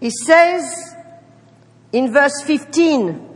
[0.00, 0.94] He says
[1.92, 3.28] in verse 15,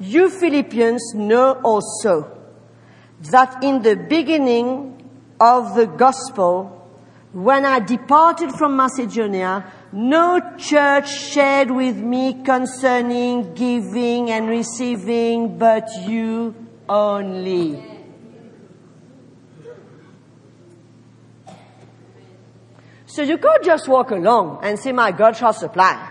[0.00, 2.30] You Philippians know also
[3.30, 6.80] that in the beginning of the gospel,
[7.32, 15.88] when I departed from Macedonia, no church shared with me concerning giving and receiving, but
[16.02, 16.52] you
[16.88, 17.80] only.
[23.06, 26.10] So you can't just walk along and say, my God shall supply,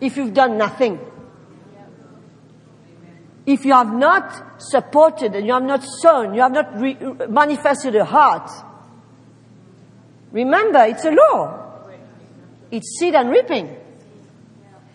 [0.00, 0.98] if you've done nothing.
[3.46, 6.98] If you have not supported and you have not sown, you have not re-
[7.28, 8.50] manifested a heart,
[10.32, 11.61] remember, it's a law.
[12.72, 13.76] It's seed and reaping.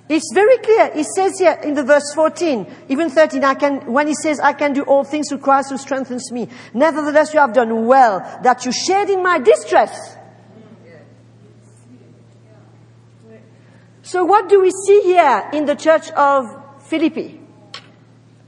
[0.09, 0.89] It's very clear.
[0.95, 4.53] It says here in the verse 14, even 13, I can, when he says, I
[4.53, 6.47] can do all things through Christ who strengthens me.
[6.73, 10.15] Nevertheless, you have done well that you shared in my distress.
[14.01, 16.45] So what do we see here in the church of
[16.84, 17.41] Philippi?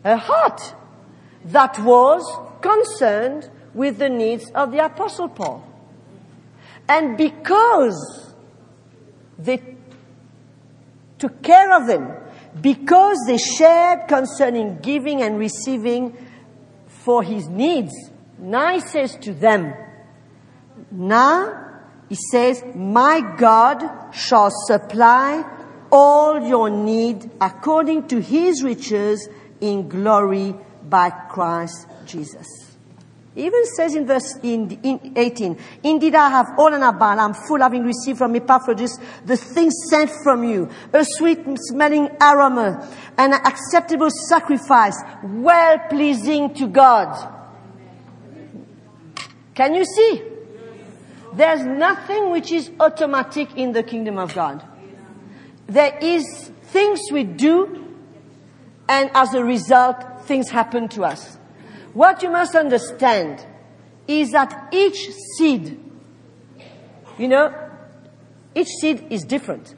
[0.05, 0.73] A heart
[1.45, 2.23] that was
[2.61, 5.67] concerned with the needs of the apostle Paul.
[6.88, 8.28] And because
[9.39, 9.61] they
[11.17, 12.13] took care of them,
[12.61, 16.15] because they shared concerning giving and receiving
[16.87, 17.93] for his needs,
[18.37, 19.73] now he says to them,
[20.91, 21.69] now
[22.07, 25.43] he says, My God shall supply
[25.91, 29.27] all your need according to his riches
[29.61, 32.68] in glory by Christ Jesus.
[33.36, 37.38] Even says in verse in, in 18, Indeed, I have all in abundance.
[37.38, 42.88] I'm full, having received from Epaphroditus the things sent from you, a sweet smelling aroma,
[43.17, 47.36] an acceptable sacrifice, well pleasing to God.
[49.53, 50.23] Can you see?
[51.34, 54.65] There's nothing which is automatic in the kingdom of God.
[55.67, 57.95] There is things we do,
[58.88, 61.38] and as a result, things happen to us.
[61.99, 63.45] What you must understand
[64.07, 65.77] is that each seed,
[67.17, 67.53] you know,
[68.55, 69.75] each seed is different.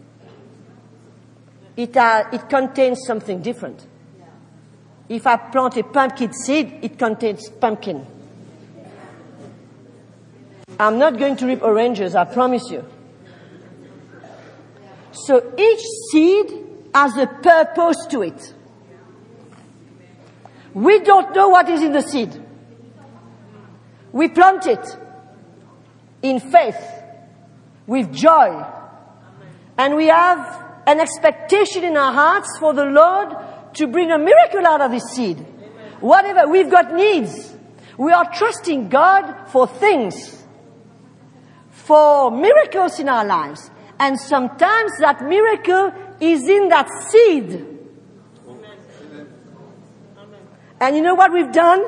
[1.76, 3.88] It, uh, it contains something different.
[5.09, 8.05] If I plant a pumpkin seed, it contains pumpkin.
[10.80, 12.86] I'm not going to reap oranges, I promise you.
[15.11, 16.53] So each seed
[16.93, 18.53] has a purpose to it.
[20.74, 22.41] We don't know what is in the seed.
[24.11, 24.86] We plant it
[26.22, 26.80] in faith,
[27.88, 28.63] with joy,
[29.78, 33.36] and we have an expectation in our hearts for the Lord
[33.76, 35.38] to bring a miracle out of this seed.
[35.99, 37.55] Whatever, we've got needs.
[37.97, 40.43] We are trusting God for things,
[41.69, 43.69] for miracles in our lives.
[43.99, 47.70] And sometimes that miracle is in that seed.
[50.82, 51.86] And you know what we've done?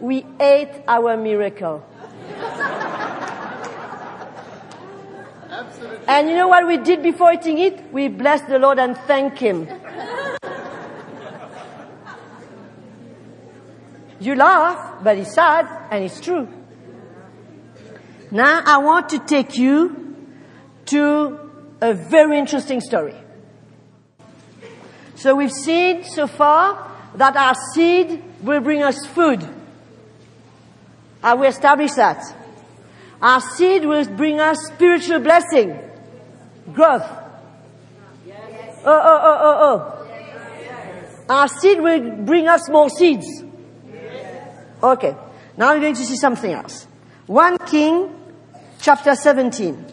[0.00, 1.82] We ate our miracle.
[6.06, 7.90] And you know what we did before eating it?
[7.90, 9.66] We blessed the Lord and thanked Him.
[14.20, 16.48] You laugh, but it's sad and it's true.
[18.30, 20.16] Now I want to take you
[20.86, 21.50] to
[21.80, 23.14] a very interesting story.
[25.14, 26.87] So we've seen so far
[27.18, 29.46] that our seed will bring us food.
[31.20, 32.22] I we establish that.
[33.20, 35.76] Our seed will bring us spiritual blessing,
[36.72, 37.02] growth.
[38.84, 41.34] Oh, oh, oh, oh, oh.
[41.34, 43.26] Our seed will bring us more seeds.
[44.80, 45.16] Okay.
[45.56, 46.86] Now we're going to see something else.
[47.26, 48.14] 1 King,
[48.80, 49.87] chapter 17.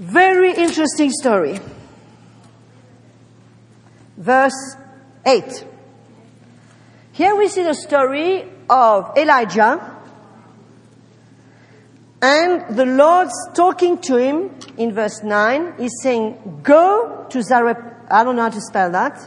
[0.00, 1.60] Very interesting story.
[4.16, 4.76] Verse
[5.26, 5.66] 8.
[7.12, 9.94] Here we see the story of Elijah
[12.22, 15.74] and the Lord's talking to him in verse 9.
[15.78, 18.10] He's saying, go to Zarephath.
[18.10, 19.20] I don't know how to spell that.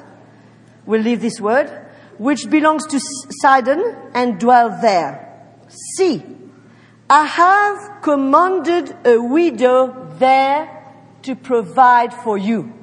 [0.87, 1.69] We'll leave this word.
[2.17, 2.99] Which belongs to
[3.43, 5.39] Sidon and dwell there.
[5.97, 6.32] See,
[7.13, 10.83] I have commanded a widow there
[11.21, 12.73] to provide for you.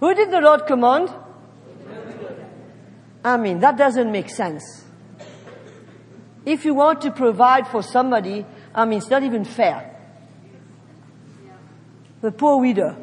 [0.00, 1.14] Who did the Lord command?
[3.24, 4.84] I mean, that doesn't make sense.
[6.44, 8.44] If you want to provide for somebody,
[8.74, 9.94] I mean, it's not even fair.
[12.20, 12.96] The poor widow.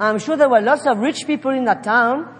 [0.00, 2.34] I'm sure there were lots of rich people in that town.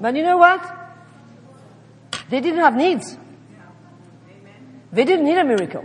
[0.00, 0.81] But you know what?
[2.32, 3.18] They didn't have needs.
[4.90, 5.84] They didn't need a miracle.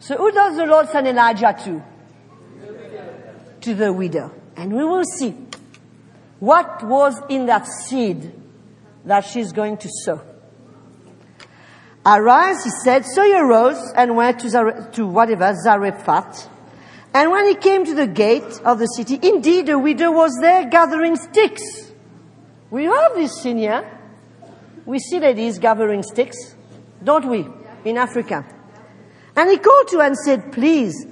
[0.00, 1.82] So who does the Lord send Elijah to?
[3.60, 4.34] To the widow.
[4.56, 5.36] And we will see
[6.40, 8.32] what was in that seed
[9.04, 10.20] that she's going to sow.
[12.04, 13.04] Arise, he said.
[13.06, 16.48] So he arose and went to, Zare- to whatever, Zarephath.
[17.14, 20.68] And when he came to the gate of the city, indeed a widow was there
[20.68, 21.62] gathering sticks.
[22.68, 23.97] We have this scene here.
[24.88, 26.56] We see ladies gathering sticks,
[27.04, 27.46] don't we,
[27.84, 28.42] in Africa?
[29.36, 31.06] And he called to her and said, please,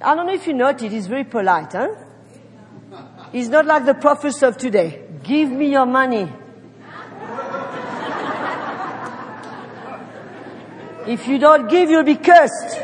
[0.00, 1.90] I don't know if you noticed, he's very polite, huh?
[3.30, 5.02] He's not like the prophets of today.
[5.22, 6.32] Give me your money.
[11.06, 12.80] If you don't give, you'll be cursed.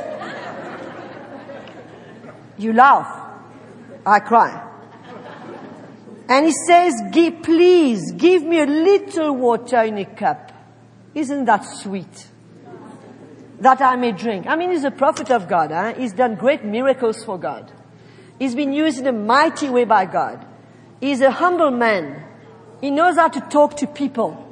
[2.59, 3.09] You laugh.
[4.05, 4.66] I cry.
[6.29, 6.95] And he says,
[7.43, 10.53] please give me a little water in a cup.
[11.14, 12.27] Isn't that sweet?
[13.61, 14.47] That I may drink.
[14.47, 15.70] I mean, he's a prophet of God.
[15.70, 15.95] Huh?
[15.95, 17.72] He's done great miracles for God.
[18.39, 20.45] He's been used in a mighty way by God.
[21.01, 22.22] He's a humble man.
[22.81, 24.43] He knows how to talk to people.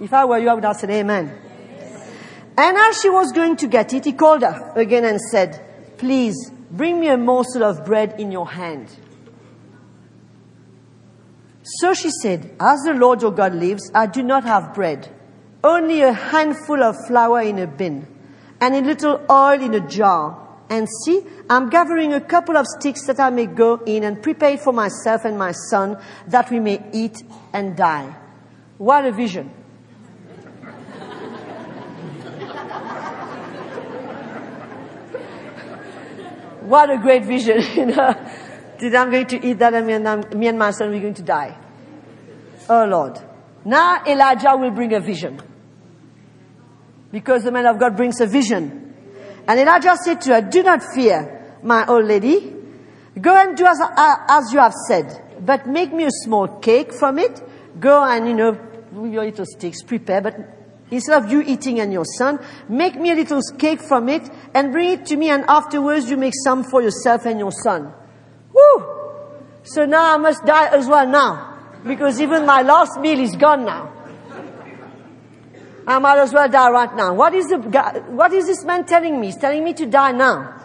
[0.00, 1.38] If I were you, I would have said amen.
[2.56, 6.50] And as she was going to get it, he called her again and said, please
[6.72, 8.88] bring me a morsel of bread in your hand.
[11.62, 15.08] So she said, as the Lord your God lives, I do not have bread,
[15.62, 18.06] only a handful of flour in a bin
[18.60, 20.38] and a little oil in a jar.
[20.68, 24.56] And see, I'm gathering a couple of sticks that I may go in and prepare
[24.56, 25.98] for myself and my son
[26.28, 28.12] that we may eat and die.
[28.78, 29.61] What a vision.
[36.64, 38.14] What a great vision, you know.
[38.78, 41.00] That I'm going to eat that and me and, um, me and my son, we're
[41.00, 41.56] going to die.
[42.68, 43.18] Oh Lord.
[43.64, 45.40] Now Elijah will bring a vision.
[47.12, 48.94] Because the man of God brings a vision.
[49.46, 52.54] And Elijah said to her, do not fear, my old lady.
[53.20, 53.78] Go and do as,
[54.28, 57.40] as you have said, but make me a small cake from it.
[57.78, 58.58] Go and, you know,
[58.94, 60.34] your little sticks, prepare, but
[60.92, 62.38] Instead of you eating and your son,
[62.68, 66.18] make me a little cake from it and bring it to me and afterwards you
[66.18, 67.90] make some for yourself and your son.
[68.52, 68.84] Woo!
[69.62, 71.48] So now I must die as well now.
[71.82, 73.90] Because even my last meal is gone now.
[75.86, 77.14] I might as well die right now.
[77.14, 77.56] What is, the,
[78.10, 79.28] what is this man telling me?
[79.28, 80.60] He's telling me to die now.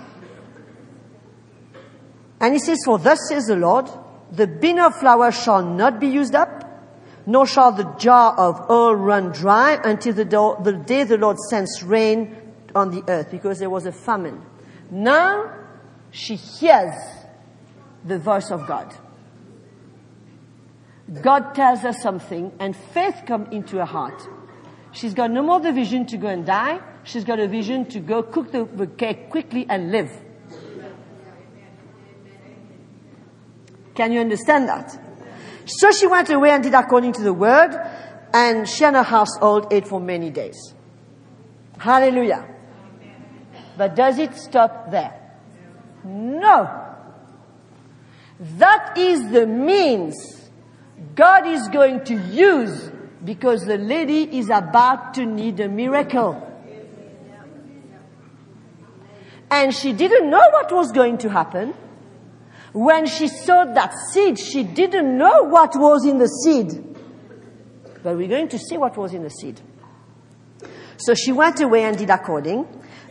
[2.41, 3.89] And he says, for thus says the Lord,
[4.29, 6.66] the bin of flour shall not be used up,
[7.27, 11.37] nor shall the jar of oil run dry until the, do- the day the Lord
[11.37, 12.35] sends rain
[12.73, 14.41] on the earth, because there was a famine.
[14.89, 15.53] Now
[16.09, 16.95] she hears
[18.05, 18.95] the voice of God.
[21.21, 24.25] God tells her something, and faith comes into her heart.
[24.93, 26.79] She's got no more the vision to go and die.
[27.03, 30.11] She's got a vision to go cook the, the cake quickly and live.
[33.95, 35.06] Can you understand that?
[35.67, 37.75] So she went away and did according to the word,
[38.33, 40.73] and she and her household ate for many days.
[41.77, 42.47] Hallelujah.
[43.77, 45.13] But does it stop there?
[46.03, 46.85] No.
[48.39, 50.49] That is the means
[51.15, 52.91] God is going to use
[53.23, 56.43] because the lady is about to need a miracle.
[59.49, 61.73] And she didn't know what was going to happen.
[62.77, 66.95] When she sowed that seed, she didn't know what was in the seed.
[68.03, 69.59] But we're going to see what was in the seed.
[70.97, 72.67] So she went away and did according.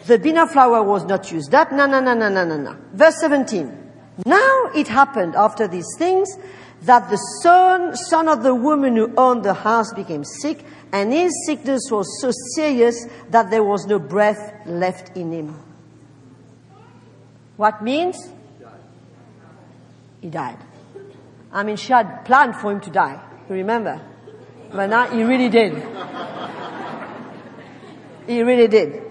[0.07, 1.73] The bin of flour was not used up.
[1.73, 2.77] No, no, no, no, no, no, no.
[2.93, 3.77] Verse 17.
[4.25, 6.29] Now it happened after these things
[6.83, 11.33] that the son, son of the woman who owned the house became sick, and his
[11.45, 15.61] sickness was so serious that there was no breath left in him.
[17.57, 18.17] What means?
[20.27, 20.59] He died.
[21.53, 23.23] I mean, she had planned for him to die.
[23.49, 24.01] You remember?
[24.73, 25.73] But now he really did.
[28.27, 29.05] He really did.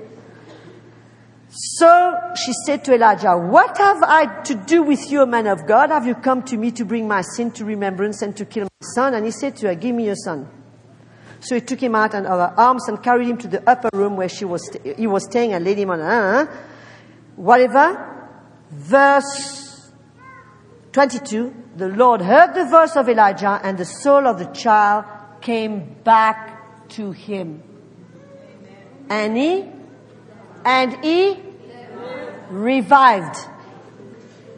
[1.47, 5.66] So she said to Elijah, What have I to do with you, a man of
[5.66, 5.89] God?
[5.89, 8.88] Have you come to me to bring my sin to remembrance and to kill my
[8.93, 9.13] son?
[9.13, 10.49] And he said to her, Give me your son.
[11.39, 14.18] So he took him out under her arms and carried him to the upper room
[14.18, 16.68] where she was he was staying and laid him on her.
[17.38, 18.11] Whatever.
[18.70, 19.64] Verse
[20.96, 21.54] 22.
[21.76, 25.04] The Lord heard the voice of Elijah and the soul of the child
[25.41, 27.62] came back to him.
[29.10, 29.66] And he,
[30.64, 31.38] and he
[32.50, 33.36] revived.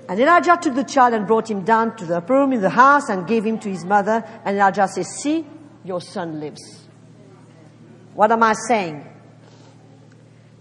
[0.07, 2.69] And Elijah took the child and brought him down to the upper room in the
[2.69, 4.23] house and gave him to his mother.
[4.45, 5.43] And Elijah says, see,
[5.83, 6.87] your son lives.
[8.13, 9.03] What am I saying?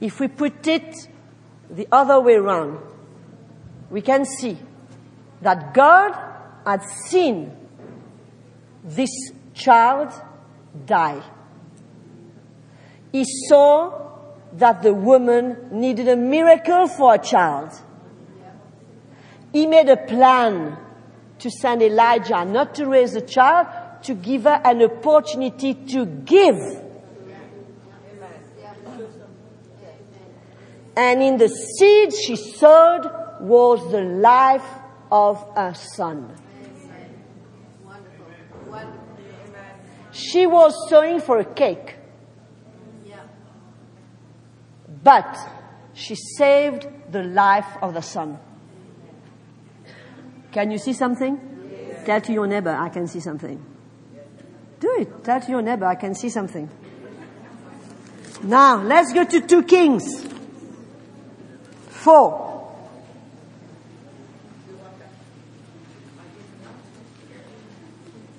[0.00, 0.96] If we put it
[1.68, 2.78] the other way around,
[3.90, 4.56] we can see
[5.42, 6.12] that God
[6.64, 7.56] had seen
[8.84, 9.10] this
[9.54, 10.12] child
[10.84, 11.22] die.
[13.12, 14.06] He saw
[14.54, 17.70] that the woman needed a miracle for a child.
[19.52, 20.76] He made a plan
[21.38, 23.66] to send Elijah not to raise a child,
[24.02, 26.82] to give her an opportunity to give.
[30.96, 33.10] And in the seed she sowed
[33.40, 34.64] was the life
[35.10, 36.34] of a son.
[40.12, 41.96] She was sowing for a cake.
[45.02, 45.36] But
[45.94, 48.38] she saved the life of the son.
[50.52, 51.38] Can you see something?
[52.04, 53.64] Tell to your neighbor, I can see something.
[54.80, 55.24] Do it.
[55.24, 56.68] Tell to your neighbor, I can see something.
[58.42, 60.26] Now, let's go to 2 Kings.
[61.88, 62.55] 4.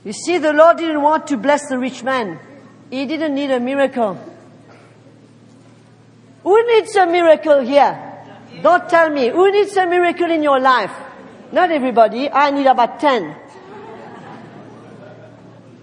[0.07, 2.39] You see, the Lord didn't want to bless the rich man.
[2.89, 4.17] He didn't need a miracle.
[6.43, 8.23] Who needs a miracle here?
[8.61, 9.27] Don't tell me.
[9.27, 10.93] Who needs a miracle in your life?
[11.51, 12.31] Not everybody.
[12.31, 13.35] I need about 10.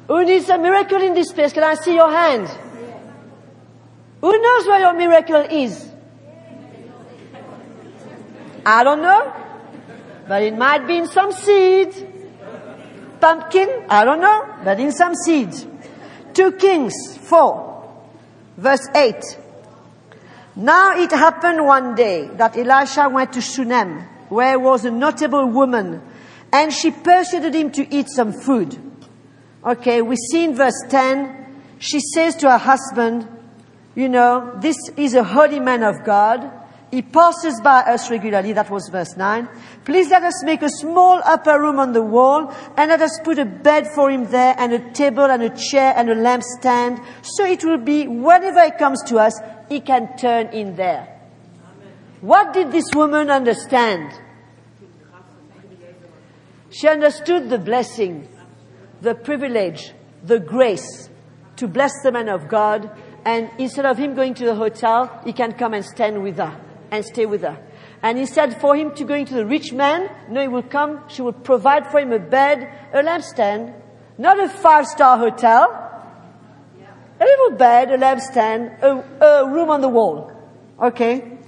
[0.08, 1.52] Who needs a miracle in this place?
[1.52, 2.48] Can I see your hand?
[4.22, 5.86] Who knows where your miracle is?
[8.64, 9.34] I don't know.
[10.26, 12.13] But it might be in some seed.
[13.24, 15.50] Pumpkin, I don't know, but in some seed.
[16.34, 18.02] 2 Kings 4,
[18.58, 19.14] verse 8.
[20.56, 26.02] Now it happened one day that Elisha went to Shunem, where was a notable woman,
[26.52, 28.78] and she persuaded him to eat some food.
[29.64, 33.26] Okay, we see in verse 10, she says to her husband,
[33.94, 36.52] you know, this is a holy man of God.
[36.94, 38.52] He passes by us regularly.
[38.52, 39.48] That was verse 9.
[39.84, 43.36] Please let us make a small upper room on the wall and let us put
[43.40, 47.04] a bed for him there and a table and a chair and a lampstand.
[47.22, 49.36] So it will be whenever he comes to us,
[49.68, 51.20] he can turn in there.
[52.20, 54.12] What did this woman understand?
[56.70, 58.28] She understood the blessing,
[59.00, 59.92] the privilege,
[60.22, 61.10] the grace
[61.56, 62.88] to bless the man of God.
[63.24, 66.63] And instead of him going to the hotel, he can come and stand with her
[66.94, 67.58] and stay with her.
[68.02, 71.08] And he said for him to go into the rich man, no, he will come,
[71.08, 73.74] she will provide for him a bed, a lampstand,
[74.18, 75.80] not a five star hotel,
[77.20, 80.30] a little bed, a lampstand, a, a room on the wall.
[80.80, 81.38] Okay?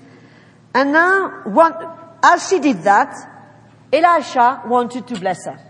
[0.74, 1.74] And now, one,
[2.22, 3.14] as she did that,
[3.92, 5.60] Elisha wanted to bless her.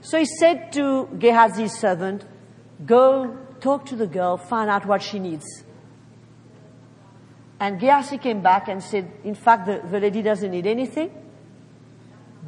[0.00, 2.24] So he said to Gehazi's servant,
[2.84, 5.64] go talk to the girl, find out what she needs.
[7.58, 11.10] And Gehazi came back and said, in fact, the, the lady doesn't need anything,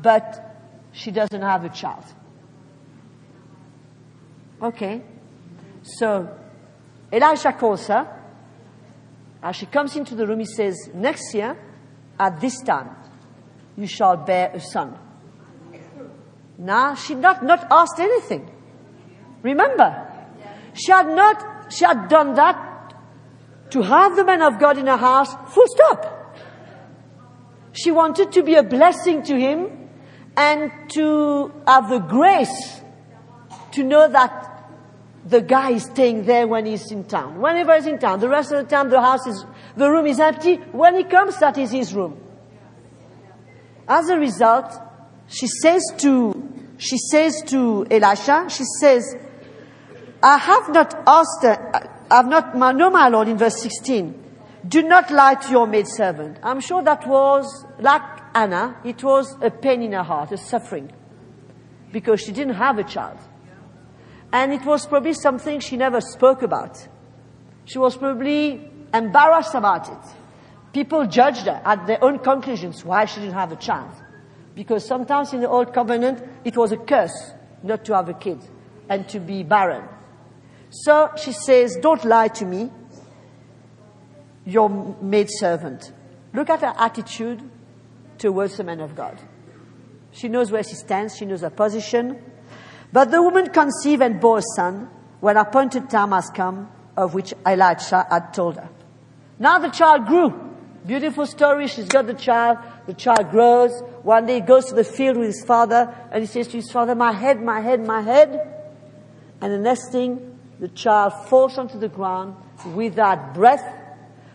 [0.02, 0.56] but
[0.92, 2.04] she doesn't have a child.
[4.60, 5.02] Okay.
[5.82, 6.28] So
[7.10, 8.14] Elisha calls her.
[9.42, 11.56] As she comes into the room, he says, next year,
[12.18, 12.90] at this time,
[13.76, 14.98] you shall bear a son.
[16.58, 18.50] Now, she not, not asked anything.
[19.42, 20.10] Remember,
[20.74, 22.77] she had not, she had done that
[23.70, 26.36] to have the man of God in her house, full stop.
[27.72, 29.90] She wanted to be a blessing to him
[30.36, 32.80] and to have the grace
[33.72, 34.48] to know that
[35.24, 37.40] the guy is staying there when he's in town.
[37.40, 39.44] Whenever he's in town, the rest of the time the house is,
[39.76, 40.56] the room is empty.
[40.56, 42.18] When he comes, that is his room.
[43.86, 44.72] As a result,
[45.28, 49.16] she says to, she says to Elisha, she says,
[50.22, 51.42] I have not asked
[52.10, 54.24] I've not, no my Lord, in verse 16,
[54.66, 56.38] do not lie to your maidservant.
[56.42, 58.02] I'm sure that was, like
[58.34, 60.90] Anna, it was a pain in her heart, a suffering,
[61.92, 63.18] because she didn't have a child.
[64.32, 66.86] And it was probably something she never spoke about.
[67.64, 70.16] She was probably embarrassed about it.
[70.72, 73.92] People judged her at their own conclusions why she didn't have a child.
[74.54, 77.32] Because sometimes in the Old Covenant, it was a curse
[77.62, 78.38] not to have a kid
[78.88, 79.88] and to be barren.
[80.70, 82.70] So she says, don't lie to me,
[84.44, 84.68] your
[85.00, 85.92] maidservant.
[86.32, 87.42] Look at her attitude
[88.18, 89.18] towards the man of God.
[90.12, 92.22] She knows where she stands, she knows her position.
[92.92, 94.88] But the woman conceived and bore a son
[95.20, 98.68] when appointed time has come, of which Elisha had told her.
[99.38, 100.48] Now the child grew.
[100.86, 101.66] Beautiful story.
[101.68, 102.58] She's got the child.
[102.86, 103.82] The child grows.
[104.02, 106.70] One day he goes to the field with his father and he says to his
[106.72, 108.54] father, my head, my head, my head.
[109.40, 112.36] And the next thing, The child falls onto the ground
[112.74, 113.64] without breath.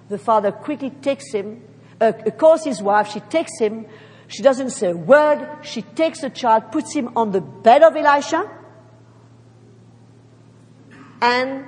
[0.10, 1.64] The father quickly takes him,
[2.00, 3.86] uh, calls his wife, she takes him,
[4.28, 7.96] she doesn't say a word, she takes the child, puts him on the bed of
[7.96, 8.50] Elisha,
[11.22, 11.66] and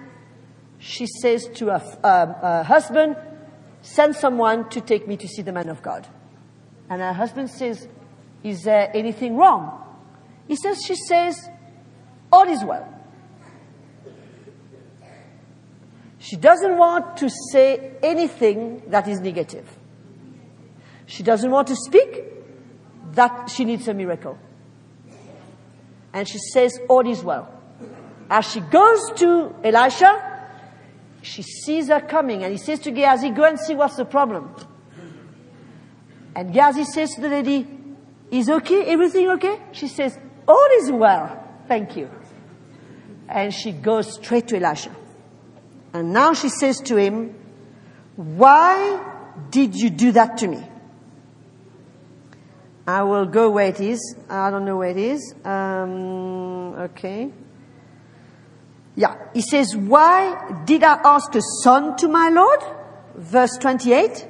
[0.80, 3.16] she says to her, uh, her husband,
[3.82, 6.08] send someone to take me to see the man of God.
[6.90, 7.88] And her husband says,
[8.44, 9.82] is there anything wrong?
[10.48, 11.50] He says, she says,
[12.32, 12.95] all is well.
[16.26, 19.70] She doesn't want to say anything that is negative.
[21.06, 22.24] She doesn't want to speak
[23.12, 24.36] that she needs a miracle.
[26.12, 27.48] And she says, all is well.
[28.28, 30.50] As she goes to Elisha,
[31.22, 34.50] she sees her coming and he says to Gehazi, go and see what's the problem.
[36.36, 37.68] And Gehazi says to the lady,
[38.32, 38.86] is okay?
[38.86, 39.60] Everything okay?
[39.74, 40.18] She says,
[40.48, 41.48] all is well.
[41.68, 42.10] Thank you.
[43.30, 45.05] And she goes straight to Elisha.
[45.96, 47.34] And now she says to him,
[48.18, 49.02] why
[49.50, 50.62] did you do that to me?
[52.86, 54.18] I will go where it is.
[54.30, 55.34] I don't know where it is.
[55.46, 57.32] Um, okay.
[58.98, 59.16] Yeah.
[59.34, 62.60] He says, why did I ask a son to my Lord?
[63.16, 64.28] Verse 28.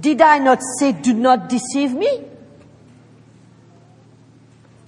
[0.00, 2.24] Did I not say, do not deceive me?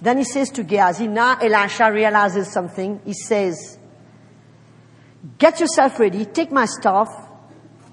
[0.01, 2.99] Then he says to Gehazi, now Elisha realizes something.
[3.05, 3.78] He says,
[5.37, 7.09] get yourself ready, take my staff,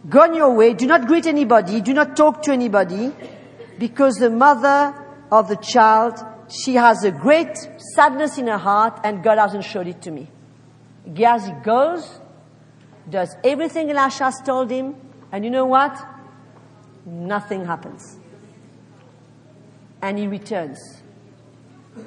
[0.08, 3.12] go on your way, do not greet anybody, do not talk to anybody,
[3.78, 4.94] because the mother
[5.30, 6.18] of the child,
[6.48, 7.56] she has a great
[7.94, 10.28] sadness in her heart and God hasn't showed it to me.
[11.12, 12.20] Gehazi goes,
[13.08, 14.96] does everything Elisha has told him,
[15.30, 15.96] and you know what?
[17.04, 18.18] Nothing happens.
[20.02, 20.78] And he returns.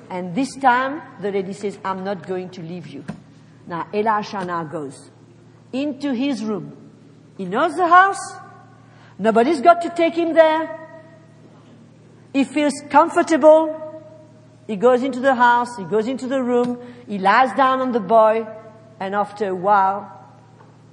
[0.10, 3.06] And this time, the lady says, I'm not going to leave you.
[3.66, 5.10] Now, Elisha now goes
[5.72, 6.76] into his room.
[7.38, 8.20] He knows the house.
[9.18, 10.78] Nobody's got to take him there.
[12.34, 14.04] He feels comfortable.
[14.68, 15.76] He goes into the house.
[15.78, 16.80] He goes into the room.
[17.08, 18.48] He lies down on the boy.
[19.00, 20.12] And after a while,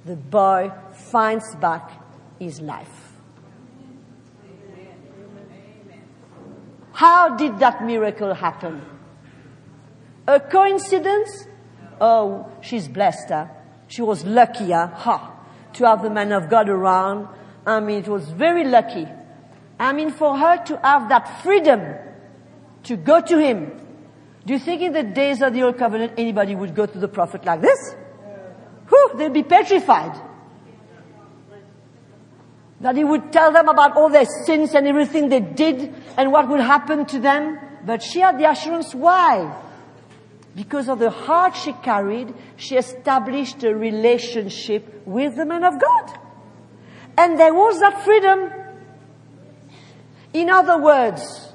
[0.05, 1.91] the boy finds back
[2.39, 3.13] his life.
[6.93, 8.81] How did that miracle happen?
[10.27, 11.45] A coincidence?
[12.01, 13.29] Oh, she's blessed.
[13.29, 13.47] Huh?
[13.87, 14.87] She was lucky, huh?
[14.87, 15.33] Ha,
[15.73, 17.27] to have the man of God around.
[17.65, 19.07] I mean, it was very lucky.
[19.79, 21.81] I mean, for her to have that freedom
[22.83, 23.71] to go to him.
[24.45, 27.07] Do you think in the days of the old covenant anybody would go to the
[27.07, 27.95] prophet like this?
[28.89, 30.19] Whew, they'd be petrified.
[32.79, 36.47] That he would tell them about all their sins and everything they did and what
[36.47, 37.59] would happen to them.
[37.85, 39.51] But she had the assurance why?
[40.57, 46.19] Because of the heart she carried, she established a relationship with the man of God.
[47.15, 48.51] And there was that freedom.
[50.33, 51.53] In other words,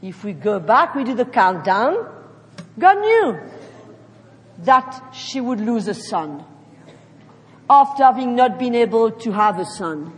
[0.00, 2.08] if we go back, we do the countdown,
[2.78, 3.38] God knew
[4.60, 6.42] that she would lose a son
[7.68, 10.10] after having not been able to have a son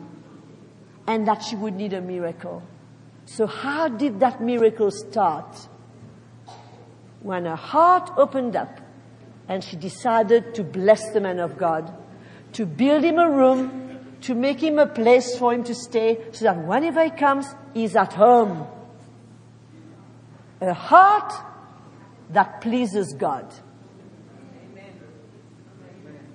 [1.09, 2.63] and that she would need a miracle.
[3.25, 5.69] So how did that miracle start?
[7.27, 8.81] When her heart opened up
[9.49, 11.93] and she decided to bless the man of God,
[12.53, 16.45] to build him a room, to make him a place for him to stay so
[16.45, 18.69] that whenever he comes, he's at home.
[20.61, 21.33] A heart
[22.31, 23.53] that pleases God.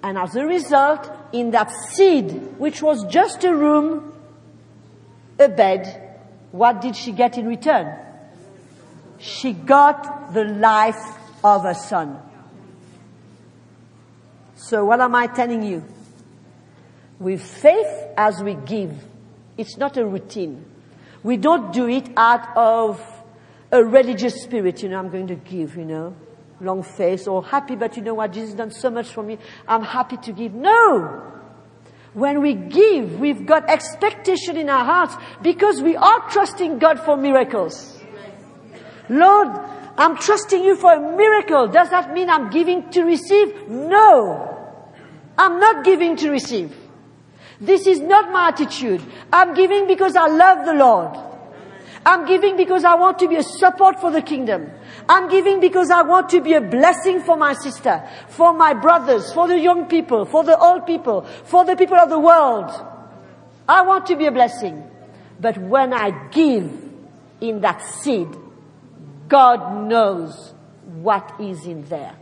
[0.04, 4.14] And as a result, in that seed, which was just a room,
[5.40, 6.18] a bed,
[6.52, 7.98] what did she get in return?
[9.20, 12.20] She got the life of a son.
[14.56, 15.84] So what am I telling you?
[17.20, 18.94] With faith as we give,
[19.58, 20.66] it's not a routine.
[21.24, 23.02] We don't do it out of
[23.72, 26.16] a religious spirit, you know, I'm going to give, you know
[26.62, 29.84] long face or happy, but you know what, Jesus done so much for me, I'm
[29.84, 30.54] happy to give.
[30.54, 31.28] No!
[32.14, 37.16] When we give, we've got expectation in our hearts because we are trusting God for
[37.16, 38.00] miracles.
[39.10, 39.48] Lord,
[39.98, 41.68] I'm trusting you for a miracle.
[41.68, 43.68] Does that mean I'm giving to receive?
[43.68, 44.48] No.
[45.38, 46.76] I'm not giving to receive.
[47.60, 49.02] This is not my attitude.
[49.32, 51.18] I'm giving because I love the Lord.
[52.06, 54.72] I'm giving because I want to be a support for the kingdom.
[55.08, 59.32] I'm giving because I want to be a blessing for my sister, for my brothers,
[59.34, 62.72] for the young people, for the old people, for the people of the world.
[63.68, 64.90] I want to be a blessing.
[65.40, 66.72] But when I give
[67.40, 68.28] in that seed,
[69.32, 70.54] God knows
[70.84, 72.16] what is in there.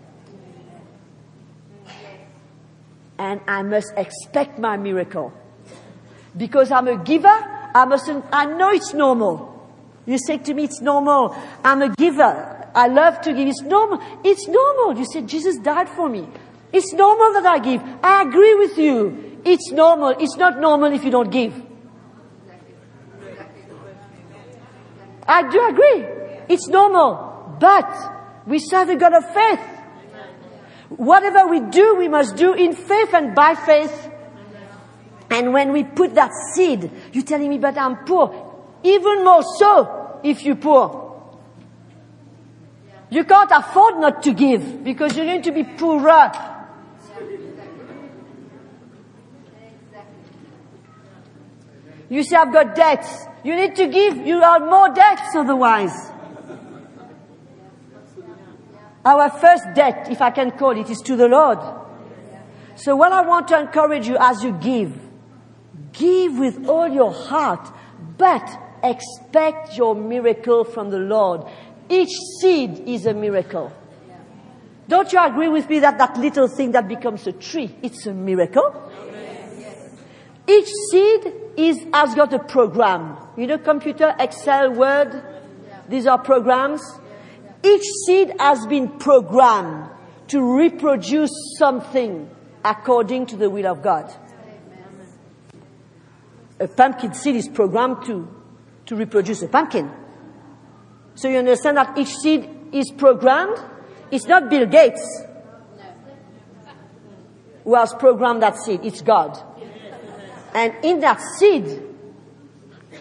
[3.20, 5.34] and I must expect my miracle.
[6.36, 9.45] Because I'm a giver, I mustn't, I know it's normal.
[10.05, 11.36] You say to me, it's normal.
[11.64, 12.72] I'm a giver.
[12.74, 13.47] I love to give.
[13.47, 13.99] It's normal.
[14.24, 14.97] It's normal.
[14.97, 16.28] You said, Jesus died for me.
[16.72, 17.84] It's normal that I give.
[18.01, 19.41] I agree with you.
[19.43, 20.10] It's normal.
[20.20, 21.53] It's not normal if you don't give.
[25.28, 26.18] I do agree.
[26.50, 27.58] It's normal.
[27.60, 29.60] But we serve a God of faith.
[30.89, 34.12] Whatever we do, we must do in faith and by faith.
[35.30, 38.34] And when we put that seed, you're telling me, but I'm poor.
[38.84, 41.06] Even more so if you're poor.
[43.12, 46.32] You can't afford not to give because you're going to be poorer.
[52.10, 53.26] You say, I've got debts.
[53.43, 54.18] You need to give.
[54.26, 55.93] You are more debts otherwise.
[59.06, 61.60] Our first debt, if I can call it, is to the Lord.
[62.76, 64.97] So what I want to encourage you as you give,
[65.93, 67.68] give with all your heart,
[68.18, 68.47] but
[68.84, 71.45] expect your miracle from the Lord.
[71.89, 73.74] Each seed is a miracle.
[74.88, 78.14] Don't you agree with me that that little thing that becomes a tree, it's a
[78.14, 78.91] miracle?
[80.47, 83.18] Each seed is, has got a program.
[83.38, 85.24] You know, computer, Excel, Word,
[85.88, 86.82] these are programs.
[87.64, 89.89] Each seed has been programmed
[90.30, 92.30] to reproduce something
[92.64, 94.12] according to the will of God.
[96.60, 98.28] A pumpkin seed is programmed to,
[98.86, 99.89] to reproduce a pumpkin.
[101.16, 103.57] So you understand that each seed is programmed.
[104.12, 105.26] It's not Bill Gates
[107.64, 108.82] who has programmed that seed.
[108.84, 109.38] It's God.
[110.55, 111.84] And in that seed,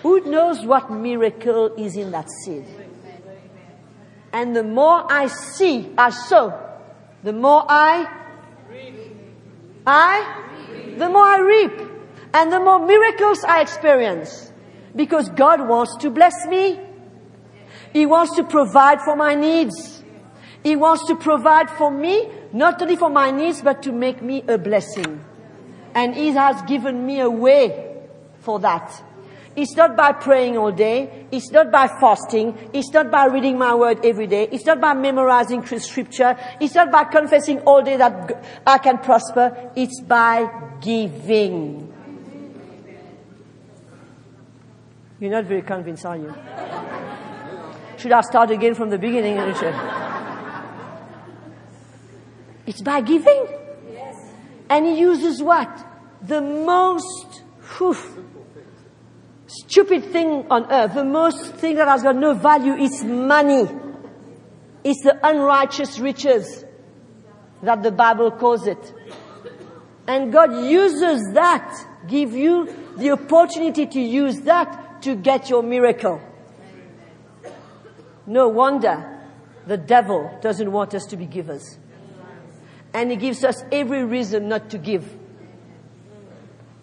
[0.02, 2.66] who knows what miracle is in that seed?
[4.32, 6.52] And the more I see, I sow,
[7.22, 8.06] the more I,
[9.86, 10.44] I,
[10.96, 11.88] the more I reap.
[12.34, 14.52] And the more miracles I experience.
[14.94, 16.78] Because God wants to bless me.
[17.92, 20.02] He wants to provide for my needs.
[20.62, 24.44] He wants to provide for me, not only for my needs, but to make me
[24.46, 25.24] a blessing.
[25.94, 27.96] And He has given me a way
[28.40, 29.02] for that.
[29.58, 31.26] It's not by praying all day.
[31.32, 32.56] It's not by fasting.
[32.72, 34.46] It's not by reading my word every day.
[34.52, 36.38] It's not by memorizing scripture.
[36.60, 39.72] It's not by confessing all day that I can prosper.
[39.74, 40.48] It's by
[40.80, 41.92] giving.
[45.18, 46.32] You're not very convinced, are you?
[47.96, 49.74] Should I start again from the beginning, Richard?
[52.64, 53.48] It's by giving.
[54.70, 55.84] And he uses what?
[56.22, 57.42] The most
[57.76, 57.96] whew,
[59.48, 63.68] stupid thing on earth, the most thing that has got no value is money.
[64.84, 66.64] It's the unrighteous riches
[67.62, 68.94] that the Bible calls it.
[70.06, 76.20] And God uses that, give you the opportunity to use that to get your miracle.
[78.26, 79.18] No wonder
[79.66, 81.78] the devil doesn't want us to be givers.
[82.94, 85.16] And he gives us every reason not to give.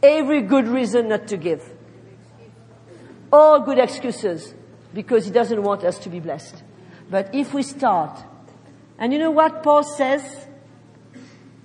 [0.03, 1.74] Every good reason not to give.
[3.36, 4.53] All good excuses
[4.93, 6.63] because he doesn't want us to be blessed.
[7.09, 8.17] But if we start,
[8.97, 10.47] and you know what Paul says?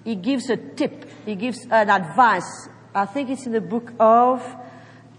[0.02, 1.08] He gives a tip.
[1.24, 2.68] He gives an advice.
[2.92, 4.42] I think it's in the book of,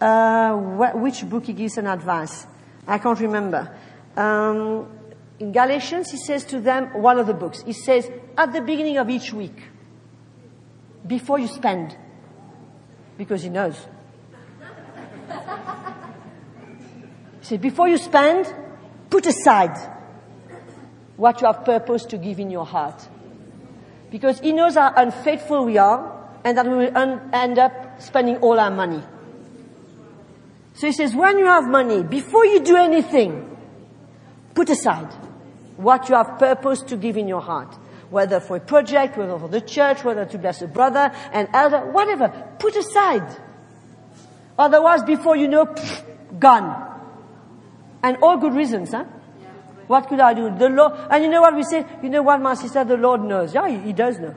[0.01, 0.53] uh,
[0.93, 2.45] which book he gives an advice?
[2.85, 3.73] I can't remember.
[4.17, 4.91] Um,
[5.39, 8.97] in Galatians, he says to them, one of the books, he says, at the beginning
[8.97, 9.57] of each week,
[11.07, 11.95] before you spend,
[13.17, 13.77] because he knows.
[17.41, 18.53] He said, before you spend,
[19.09, 19.75] put aside
[21.17, 23.07] what you have purpose to give in your heart.
[24.11, 28.37] Because he knows how unfaithful we are and that we will un- end up spending
[28.37, 29.01] all our money.
[30.75, 33.57] So he says, when you have money, before you do anything,
[34.53, 35.11] put aside
[35.77, 37.73] what you have purpose to give in your heart.
[38.09, 41.91] Whether for a project, whether for the church, whether to bless a brother, an elder,
[41.91, 42.29] whatever.
[42.59, 43.35] Put aside.
[44.59, 45.73] Otherwise, before you know,
[46.37, 46.90] gone.
[48.03, 49.05] And all good reasons, huh?
[49.87, 50.55] What could I do?
[50.55, 51.85] The Lord, and you know what we say?
[52.01, 52.83] You know what, my sister?
[52.83, 53.53] The Lord knows.
[53.53, 54.35] Yeah, he, he does know.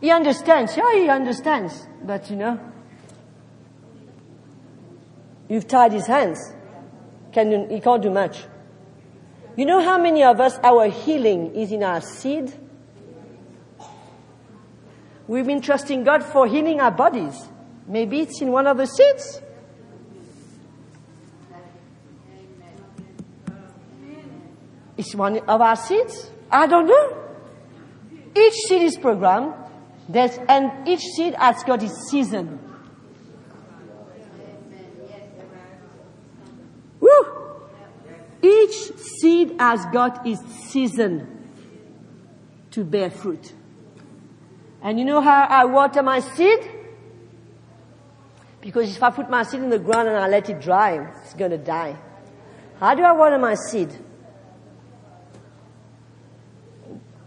[0.00, 0.76] He understands.
[0.76, 1.86] Yeah, he understands.
[2.02, 2.60] But you know,
[5.48, 6.38] you've tied his hands.
[7.32, 8.44] Can, you, he can't do much.
[9.56, 12.52] You know how many of us, our healing is in our seed?
[15.26, 17.48] We've been trusting God for healing our bodies.
[17.86, 19.40] Maybe it's in one of the seeds.
[24.96, 26.30] It's one of our seeds.
[26.50, 27.20] I don't know.
[28.36, 29.54] Each seed is programmed
[30.08, 32.58] There's, and each seed has got its season.
[37.00, 37.08] Woo!
[38.42, 41.48] Each seed has got its season
[42.72, 43.54] to bear fruit.
[44.82, 46.58] And you know how I water my seed?
[48.60, 51.34] Because if I put my seed in the ground and I let it dry, it's
[51.34, 51.96] going to die.
[52.78, 53.88] How do I water my seed?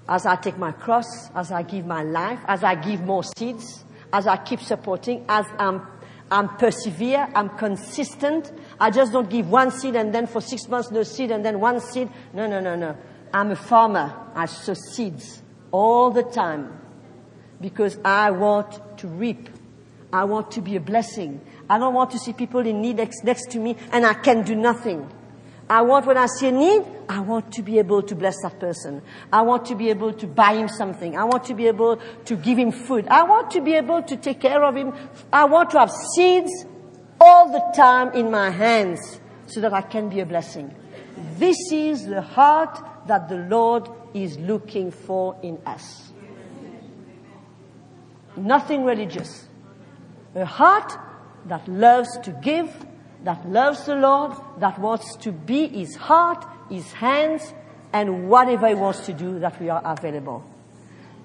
[0.10, 3.84] As I take my cross, as I give my life, as I give more seeds,
[4.14, 5.86] as I keep supporting, as I'm,
[6.32, 8.52] I'm persevere, I'm consistent.
[8.80, 11.60] I just don't give one seed and then for six months no seed and then
[11.60, 12.10] one seed.
[12.34, 12.96] No, no, no, no.
[13.34, 14.16] I'm a farmer.
[14.34, 15.42] I sow seeds
[15.72, 16.80] all the time
[17.60, 19.50] because I want to reap.
[20.14, 21.42] I want to be a blessing.
[21.70, 24.44] I don't want to see people in need next, next to me and I can
[24.44, 25.12] do nothing.
[25.70, 28.60] I want when I see a need, I want to be able to bless that
[28.60, 29.02] person.
[29.34, 31.18] I want to be able to buy him something.
[31.18, 33.06] I want to be able to give him food.
[33.10, 34.94] I want to be able to take care of him.
[35.32, 36.66] I want to have seeds
[37.20, 40.74] all the time in my hands so that I can be a blessing.
[41.38, 46.14] This is the heart that the Lord is looking for in us.
[48.38, 49.48] Nothing religious.
[50.36, 50.94] A heart
[51.46, 52.70] that loves to give
[53.24, 57.54] that loves the Lord, that wants to be his heart, his hands,
[57.94, 60.44] and whatever he wants to do, that we are available.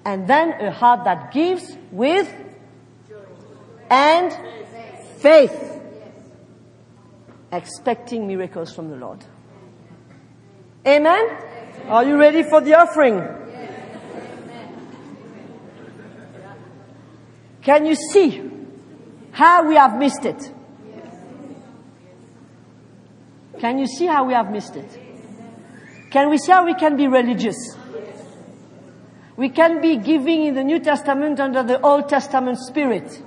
[0.05, 2.31] And then a heart that gives with
[3.89, 4.33] and
[5.19, 5.81] faith,
[7.51, 9.23] expecting miracles from the Lord.
[10.85, 11.25] Amen?
[11.87, 13.21] Are you ready for the offering?
[17.61, 18.49] Can you see
[19.31, 20.52] how we have missed it?
[23.63, 24.99] Can you see how we have missed it?
[26.11, 27.55] Can we see how we can be religious?
[29.37, 33.23] We can be giving in the New Testament under the Old Testament spirit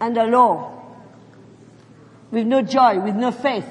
[0.00, 0.72] and the law
[2.30, 3.68] with no joy, with no faith.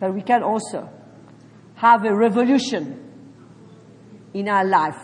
[0.00, 0.90] But we can also
[1.76, 3.00] have a revolution
[4.34, 5.00] in our life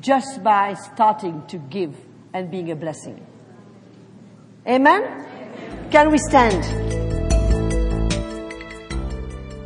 [0.00, 1.96] just by starting to give
[2.32, 3.33] and being a blessing.
[4.66, 5.88] Amen?
[5.90, 6.64] Can we stand?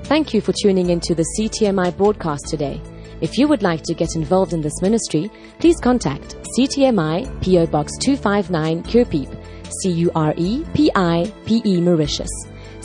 [0.06, 2.80] Thank you for tuning into the CTMI broadcast today.
[3.20, 5.30] If you would like to get involved in this ministry,
[5.60, 11.80] please contact CTMI PO Box 259 Curepipe, C U R E P I P E
[11.80, 12.30] Mauritius.